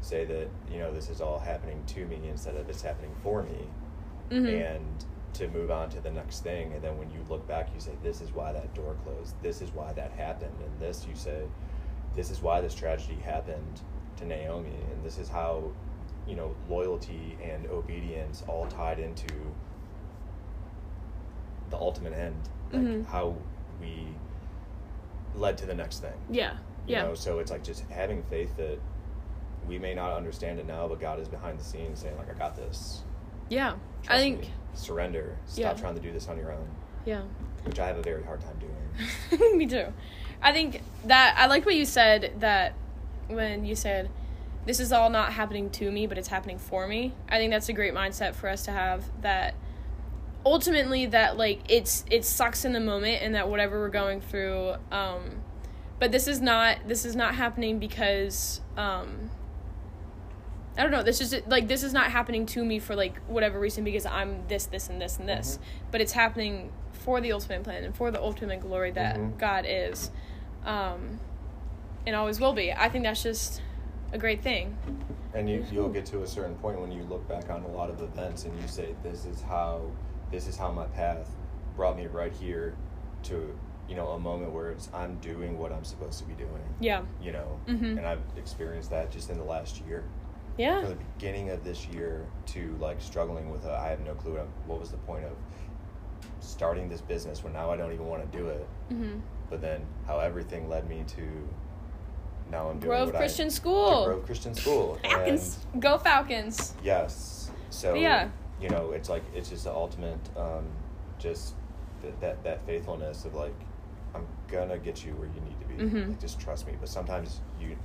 say 0.00 0.24
that 0.24 0.48
you 0.70 0.78
know 0.78 0.92
this 0.92 1.08
is 1.10 1.20
all 1.20 1.38
happening 1.38 1.82
to 1.88 2.06
me 2.06 2.20
instead 2.28 2.56
of 2.56 2.68
it's 2.68 2.82
happening 2.82 3.14
for 3.22 3.42
me, 3.42 3.66
Mhm. 4.30 4.72
and 4.72 5.04
to 5.34 5.48
move 5.48 5.70
on 5.70 5.90
to 5.90 6.00
the 6.00 6.10
next 6.10 6.40
thing. 6.40 6.72
And 6.72 6.82
then 6.82 6.96
when 6.98 7.10
you 7.10 7.20
look 7.28 7.46
back, 7.46 7.68
you 7.74 7.80
say, 7.80 7.92
"This 8.02 8.20
is 8.22 8.32
why 8.32 8.52
that 8.52 8.72
door 8.74 8.94
closed. 9.04 9.34
This 9.42 9.60
is 9.60 9.70
why 9.72 9.92
that 9.92 10.12
happened." 10.12 10.54
And 10.64 10.80
this, 10.80 11.06
you 11.06 11.14
say, 11.14 11.42
"This 12.14 12.30
is 12.30 12.40
why 12.40 12.60
this 12.62 12.74
tragedy 12.74 13.16
happened 13.16 13.82
to 14.16 14.24
Naomi." 14.24 14.74
And 14.92 15.04
this 15.04 15.18
is 15.18 15.28
how, 15.28 15.72
you 16.26 16.36
know, 16.36 16.54
loyalty 16.70 17.36
and 17.42 17.66
obedience 17.66 18.42
all 18.48 18.66
tied 18.66 18.98
into 18.98 19.26
the 21.70 21.76
ultimate 21.76 22.12
end, 22.14 22.48
like 22.72 22.82
Mhm. 22.82 23.06
how 23.06 23.34
we 23.80 24.14
led 25.34 25.58
to 25.58 25.66
the 25.66 25.74
next 25.74 26.00
thing. 26.00 26.18
yeah. 26.30 26.56
You 26.86 26.94
Yeah. 26.94 27.02
know, 27.02 27.14
so 27.14 27.40
it's 27.40 27.50
like 27.50 27.64
just 27.64 27.82
having 27.90 28.22
faith 28.24 28.56
that 28.58 28.78
we 29.66 29.78
may 29.78 29.94
not 29.94 30.12
understand 30.12 30.58
it 30.58 30.66
now, 30.66 30.86
but 30.88 31.00
God 31.00 31.18
is 31.20 31.28
behind 31.28 31.58
the 31.58 31.64
scenes 31.64 32.00
saying, 32.00 32.16
like, 32.16 32.30
I 32.30 32.38
got 32.38 32.56
this. 32.56 33.02
Yeah. 33.48 33.74
I 34.08 34.18
think 34.18 34.40
me. 34.42 34.50
surrender. 34.74 35.36
Stop 35.46 35.58
Yeah. 35.58 35.72
trying 35.74 35.94
to 35.94 36.00
do 36.00 36.12
this 36.12 36.28
on 36.28 36.38
your 36.38 36.52
own, 36.52 36.68
yeah. 37.04 37.22
which 37.64 37.78
I 37.78 37.86
have 37.86 37.96
a 37.98 38.02
very 38.02 38.22
hard 38.24 38.40
time 38.40 38.56
doing. 38.60 39.56
Me 39.58 39.66
too. 39.66 39.86
I 40.42 40.52
think 40.52 40.82
that 41.04 41.34
I 41.38 41.46
like 41.46 41.64
what 41.66 41.74
you 41.74 41.84
said 41.84 42.34
that 42.40 42.74
when 43.28 43.64
you 43.64 43.74
said 43.74 44.10
this 44.64 44.80
is 44.80 44.92
all 44.92 45.10
not 45.10 45.32
happening 45.32 45.70
to 45.70 45.90
me, 45.90 46.06
but 46.06 46.18
it's 46.18 46.28
happening 46.28 46.58
for 46.58 46.86
me. 46.86 47.14
I 47.28 47.38
think 47.38 47.52
that's 47.52 47.68
a 47.68 47.72
great 47.72 47.94
mindset 47.94 48.34
for 48.34 48.48
us 48.48 48.64
to 48.64 48.70
have 48.72 49.04
that 49.22 49.54
ultimately 50.44 51.06
that 51.06 51.36
like 51.36 51.60
it's 51.68 52.04
it 52.10 52.24
sucks 52.24 52.64
in 52.64 52.72
the 52.72 52.80
moment 52.80 53.20
and 53.22 53.34
that 53.34 53.48
whatever 53.48 53.80
we're 53.80 53.88
going 53.88 54.20
through 54.20 54.74
um 54.92 55.42
but 55.98 56.12
this 56.12 56.28
is 56.28 56.40
not 56.40 56.76
this 56.86 57.04
is 57.04 57.16
not 57.16 57.34
happening 57.34 57.80
because 57.80 58.60
um 58.76 59.28
I 60.78 60.82
don't 60.82 60.90
know. 60.90 61.02
This 61.02 61.20
is 61.20 61.34
like 61.46 61.68
this 61.68 61.82
is 61.82 61.92
not 61.92 62.10
happening 62.10 62.46
to 62.46 62.64
me 62.64 62.78
for 62.78 62.94
like 62.94 63.18
whatever 63.26 63.58
reason 63.58 63.82
because 63.84 64.06
I'm 64.06 64.46
this, 64.48 64.66
this, 64.66 64.88
and 64.88 65.00
this, 65.00 65.18
and 65.18 65.28
this. 65.28 65.56
Mhm. 65.58 65.90
But 65.92 66.00
it's 66.00 66.12
happening 66.12 66.70
for 66.92 67.20
the 67.20 67.32
ultimate 67.32 67.62
plan 67.64 67.84
and 67.84 67.94
for 67.94 68.10
the 68.10 68.20
ultimate 68.20 68.60
glory 68.60 68.90
that 68.92 69.16
Mhm. 69.16 69.38
God 69.38 69.64
is, 69.66 70.10
um, 70.64 71.18
and 72.06 72.14
always 72.16 72.40
will 72.40 72.52
be. 72.52 72.72
I 72.72 72.88
think 72.88 73.04
that's 73.04 73.22
just 73.22 73.62
a 74.12 74.18
great 74.18 74.42
thing. 74.42 74.76
And 75.34 75.48
you, 75.48 75.64
you'll 75.70 75.88
get 75.90 76.06
to 76.06 76.22
a 76.22 76.26
certain 76.26 76.54
point 76.56 76.80
when 76.80 76.90
you 76.90 77.02
look 77.04 77.26
back 77.28 77.50
on 77.50 77.62
a 77.62 77.68
lot 77.68 77.90
of 77.90 78.00
events 78.00 78.44
and 78.44 78.60
you 78.60 78.68
say, 78.68 78.94
"This 79.02 79.24
is 79.26 79.42
how, 79.42 79.82
this 80.30 80.46
is 80.46 80.56
how 80.56 80.70
my 80.72 80.86
path 80.86 81.30
brought 81.76 81.96
me 81.96 82.06
right 82.06 82.32
here 82.32 82.74
to, 83.24 83.54
you 83.88 83.94
know, 83.96 84.08
a 84.10 84.18
moment 84.18 84.52
where 84.52 84.70
it's 84.70 84.88
I'm 84.94 85.16
doing 85.16 85.58
what 85.58 85.72
I'm 85.72 85.84
supposed 85.84 86.18
to 86.20 86.24
be 86.24 86.34
doing." 86.34 86.62
Yeah. 86.80 87.02
You 87.22 87.32
know, 87.32 87.60
Mhm. 87.66 87.98
and 87.98 88.06
I've 88.06 88.22
experienced 88.36 88.90
that 88.90 89.10
just 89.10 89.30
in 89.30 89.36
the 89.38 89.44
last 89.44 89.80
year. 89.86 90.04
Yeah. 90.56 90.80
From 90.80 90.90
the 90.90 90.96
beginning 91.18 91.50
of 91.50 91.62
this 91.64 91.86
year 91.86 92.24
to 92.46 92.76
like 92.80 93.00
struggling 93.00 93.50
with, 93.50 93.64
a, 93.66 93.72
I 93.72 93.88
have 93.88 94.00
no 94.00 94.14
clue 94.14 94.34
what, 94.34 94.48
what 94.66 94.80
was 94.80 94.90
the 94.90 94.96
point 94.98 95.24
of 95.24 95.32
starting 96.40 96.88
this 96.88 97.00
business 97.00 97.42
when 97.44 97.52
now 97.52 97.70
I 97.70 97.76
don't 97.76 97.92
even 97.92 98.06
want 98.06 98.30
to 98.30 98.38
do 98.38 98.48
it. 98.48 98.66
Mm-hmm. 98.90 99.18
But 99.50 99.60
then 99.60 99.82
how 100.06 100.18
everything 100.18 100.68
led 100.68 100.88
me 100.88 101.04
to 101.08 101.22
now 102.50 102.68
I'm 102.68 102.78
doing 102.78 102.90
Grove 102.90 103.14
I- 103.14 103.18
Christian 103.18 103.48
to 103.48 103.54
School. 103.54 104.04
Grove 104.06 104.24
Christian 104.24 104.54
School. 104.54 104.98
Falcons. 105.04 105.58
And 105.72 105.82
Go 105.82 105.98
Falcons. 105.98 106.74
yes. 106.82 107.50
So 107.70 107.92
But 107.92 108.00
yeah. 108.00 108.28
you 108.60 108.68
know, 108.70 108.92
it's 108.92 109.08
like 109.08 109.22
it's 109.34 109.50
just 109.50 109.64
the 109.64 109.72
ultimate, 109.72 110.18
um, 110.36 110.64
just 111.18 111.54
th- 112.02 112.14
that 112.20 112.42
that 112.44 112.64
faithfulness 112.66 113.24
of 113.24 113.34
like, 113.34 113.54
I'm 114.14 114.26
gonna 114.48 114.78
get 114.78 115.04
you 115.04 115.12
where 115.14 115.28
you 115.28 115.40
need 115.42 115.60
to 115.60 115.66
be. 115.66 115.98
Mhm. 115.98 116.08
Like, 116.10 116.20
just 116.20 116.40
trust 116.40 116.66
me. 116.66 116.74
But 116.80 116.88
sometimes 116.88 117.40
you, 117.60 117.76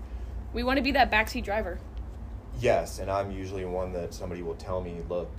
We 0.53 0.63
want 0.63 0.77
to 0.77 0.84
be 0.84 0.91
that 0.91 1.12
backseat 1.12 1.43
driver. 1.43 1.79
Yes, 2.59 2.99
and 2.99 3.09
I'm 3.09 3.31
usually 3.31 3.65
one 3.65 3.93
that 3.93 4.13
somebody 4.13 4.41
will 4.41 4.55
tell 4.55 4.81
me, 4.81 5.01
look, 5.09 5.29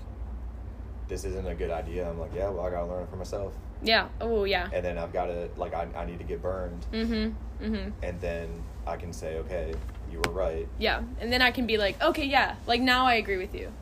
this 1.09 1.25
isn't 1.25 1.47
a 1.47 1.55
good 1.55 1.71
idea. 1.71 2.09
I'm 2.09 2.19
like, 2.19 2.35
yeah, 2.35 2.49
well, 2.49 2.65
I 2.67 2.71
gotta 2.71 2.87
learn 2.87 3.03
it 3.03 3.11
for 3.11 3.17
myself, 3.17 3.53
Yeah. 3.83 4.09
Oh 4.21 4.45
yeah. 4.45 4.69
and 4.73 4.85
then 4.85 4.99
I've 4.99 5.13
got 5.13 5.27
to 5.27 5.49
like, 5.57 5.75
I, 5.75 5.87
I 5.97 6.05
need 6.07 6.19
to 6.19 6.25
get 6.25 6.41
burned, 6.43 6.87
Mm-hmm. 6.93 7.65
Mm-hmm. 7.65 7.91
and 8.03 8.21
then 8.21 8.49
I 8.87 8.97
can 8.97 9.13
say, 9.13 9.37
okay, 9.39 9.75
you 10.11 10.21
were 10.25 10.33
right. 10.33 10.67
Yeah. 10.79 11.03
And 11.21 11.33
then 11.33 11.43
I 11.43 11.51
can 11.51 11.67
be 11.67 11.79
like, 11.79 12.01
okay, 12.03 12.25
yeah. 12.25 12.57
Like 12.67 12.81
now 12.81 13.07
I 13.07 13.15
agree 13.15 13.37
with 13.39 13.55
you. 13.55 13.73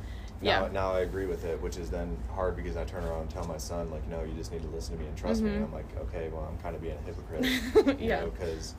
Now, 0.42 0.64
Yeah. 0.66 0.68
now 0.72 0.92
I 0.92 1.00
agree 1.00 1.26
with 1.26 1.44
it, 1.44 1.60
which 1.62 1.76
is 1.76 1.90
then 1.90 2.16
hard 2.34 2.56
because 2.56 2.76
I 2.76 2.84
turn 2.84 3.04
around 3.04 3.22
and 3.22 3.30
tell 3.30 3.44
my 3.46 3.58
son, 3.58 3.90
like, 3.90 4.06
no, 4.08 4.22
you 4.24 4.32
just 4.34 4.52
need 4.52 4.62
to 4.62 4.68
listen 4.68 4.96
to 4.96 5.00
me 5.02 5.06
and 5.08 5.16
trust 5.16 5.42
me. 5.42 5.50
Mhm. 5.50 5.54
And 5.56 5.64
I'm 5.66 5.72
like, 5.72 5.96
okay, 6.02 6.28
well, 6.32 6.46
I'm 6.50 6.58
kind 6.58 6.74
of 6.74 6.82
being 6.82 6.96
a 6.96 7.06
hypocrite, 7.06 7.44
you 8.00 8.08
Yeah. 8.08 8.24
because 8.24 8.74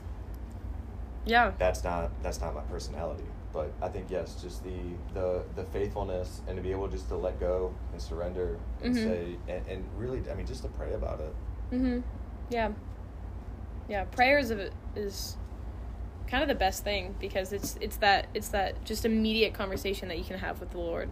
Yeah. 1.24 1.52
that's 1.58 1.84
not 1.84 2.10
that's 2.22 2.40
not 2.40 2.54
my 2.54 2.62
personality. 2.62 3.24
But 3.52 3.70
I 3.82 3.88
think 3.88 4.06
yes, 4.10 4.40
just 4.40 4.64
the 4.64 4.78
the 5.14 5.42
the 5.56 5.64
faithfulness 5.64 6.40
and 6.48 6.56
to 6.56 6.62
be 6.62 6.70
able 6.70 6.88
just 6.88 7.08
to 7.08 7.16
let 7.16 7.38
go 7.38 7.74
and 7.92 8.00
surrender 8.00 8.58
and 8.82 8.94
Mhm. 8.94 9.04
say 9.04 9.36
and, 9.48 9.66
and 9.68 9.84
really, 9.96 10.22
I 10.30 10.34
mean, 10.34 10.46
just 10.46 10.62
to 10.62 10.68
pray 10.68 10.94
about 10.94 11.20
it. 11.20 11.34
Mm-hmm. 11.72 12.00
Yeah. 12.50 12.70
Yeah. 13.88 14.04
Prayers 14.04 14.50
of 14.50 14.58
it 14.58 14.72
is 14.96 15.36
kind 16.28 16.42
of 16.42 16.48
the 16.48 16.54
best 16.54 16.82
thing 16.82 17.14
because 17.20 17.52
it's 17.52 17.76
it's 17.80 17.96
that 17.96 18.26
it's 18.32 18.48
that 18.48 18.82
just 18.84 19.04
immediate 19.04 19.52
conversation 19.52 20.08
that 20.08 20.16
you 20.18 20.24
can 20.24 20.38
have 20.38 20.60
with 20.60 20.70
the 20.70 20.78
Lord 20.78 21.10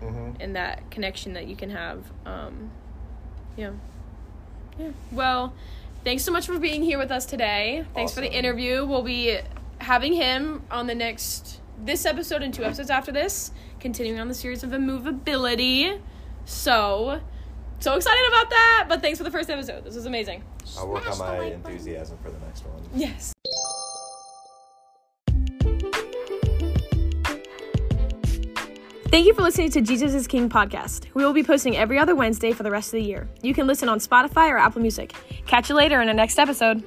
Mm-hmm. 0.00 0.40
and 0.40 0.56
that 0.56 0.90
connection 0.90 1.34
that 1.34 1.46
you 1.46 1.54
can 1.56 1.70
have. 1.70 2.10
Um, 2.26 2.70
yeah. 3.56 3.70
Yeah. 4.78 4.90
Well, 5.12 5.52
thanks 6.04 6.24
so 6.24 6.32
much 6.32 6.46
for 6.46 6.58
being 6.58 6.82
here 6.82 6.98
with 6.98 7.12
us 7.12 7.24
today. 7.26 7.84
Thanks 7.94 8.12
for 8.14 8.20
the 8.20 8.32
interview. 8.32 8.84
We'll 8.84 9.02
be 9.02 9.38
having 9.78 10.14
him 10.14 10.62
on 10.72 10.86
the 10.88 10.94
next 10.96 11.60
this 11.84 12.04
episode 12.06 12.42
and 12.42 12.52
two 12.52 12.64
episodes 12.64 12.90
after 12.90 13.12
this, 13.12 13.50
continuing 13.80 14.20
on 14.20 14.28
the 14.28 14.34
series 14.34 14.62
of 14.62 14.72
immovability. 14.72 16.00
So, 16.44 17.20
so 17.80 17.94
excited 17.94 18.28
about 18.28 18.50
that! 18.50 18.86
But 18.88 19.00
thanks 19.02 19.18
for 19.18 19.24
the 19.24 19.30
first 19.30 19.50
episode. 19.50 19.84
This 19.84 19.94
was 19.94 20.06
amazing. 20.06 20.42
I'll 20.78 20.88
work 20.88 21.06
on 21.06 21.14
Smash 21.14 21.18
the 21.18 21.24
my 21.24 21.38
like 21.38 21.62
button. 21.62 21.72
enthusiasm 21.72 22.18
for 22.22 22.30
the 22.30 22.38
next 22.40 22.64
one. 22.64 22.82
Yes. 22.94 23.32
Thank 29.10 29.26
you 29.26 29.34
for 29.34 29.42
listening 29.42 29.70
to 29.72 29.82
Jesus 29.82 30.14
is 30.14 30.26
King 30.26 30.48
podcast. 30.48 31.06
We 31.12 31.22
will 31.22 31.34
be 31.34 31.42
posting 31.42 31.76
every 31.76 31.98
other 31.98 32.14
Wednesday 32.14 32.52
for 32.52 32.62
the 32.62 32.70
rest 32.70 32.88
of 32.88 32.92
the 32.92 33.02
year. 33.02 33.28
You 33.42 33.52
can 33.52 33.66
listen 33.66 33.90
on 33.90 33.98
Spotify 33.98 34.48
or 34.50 34.56
Apple 34.56 34.80
Music. 34.80 35.12
Catch 35.46 35.68
you 35.68 35.74
later 35.74 36.00
in 36.00 36.06
the 36.06 36.14
next 36.14 36.38
episode. 36.38 36.82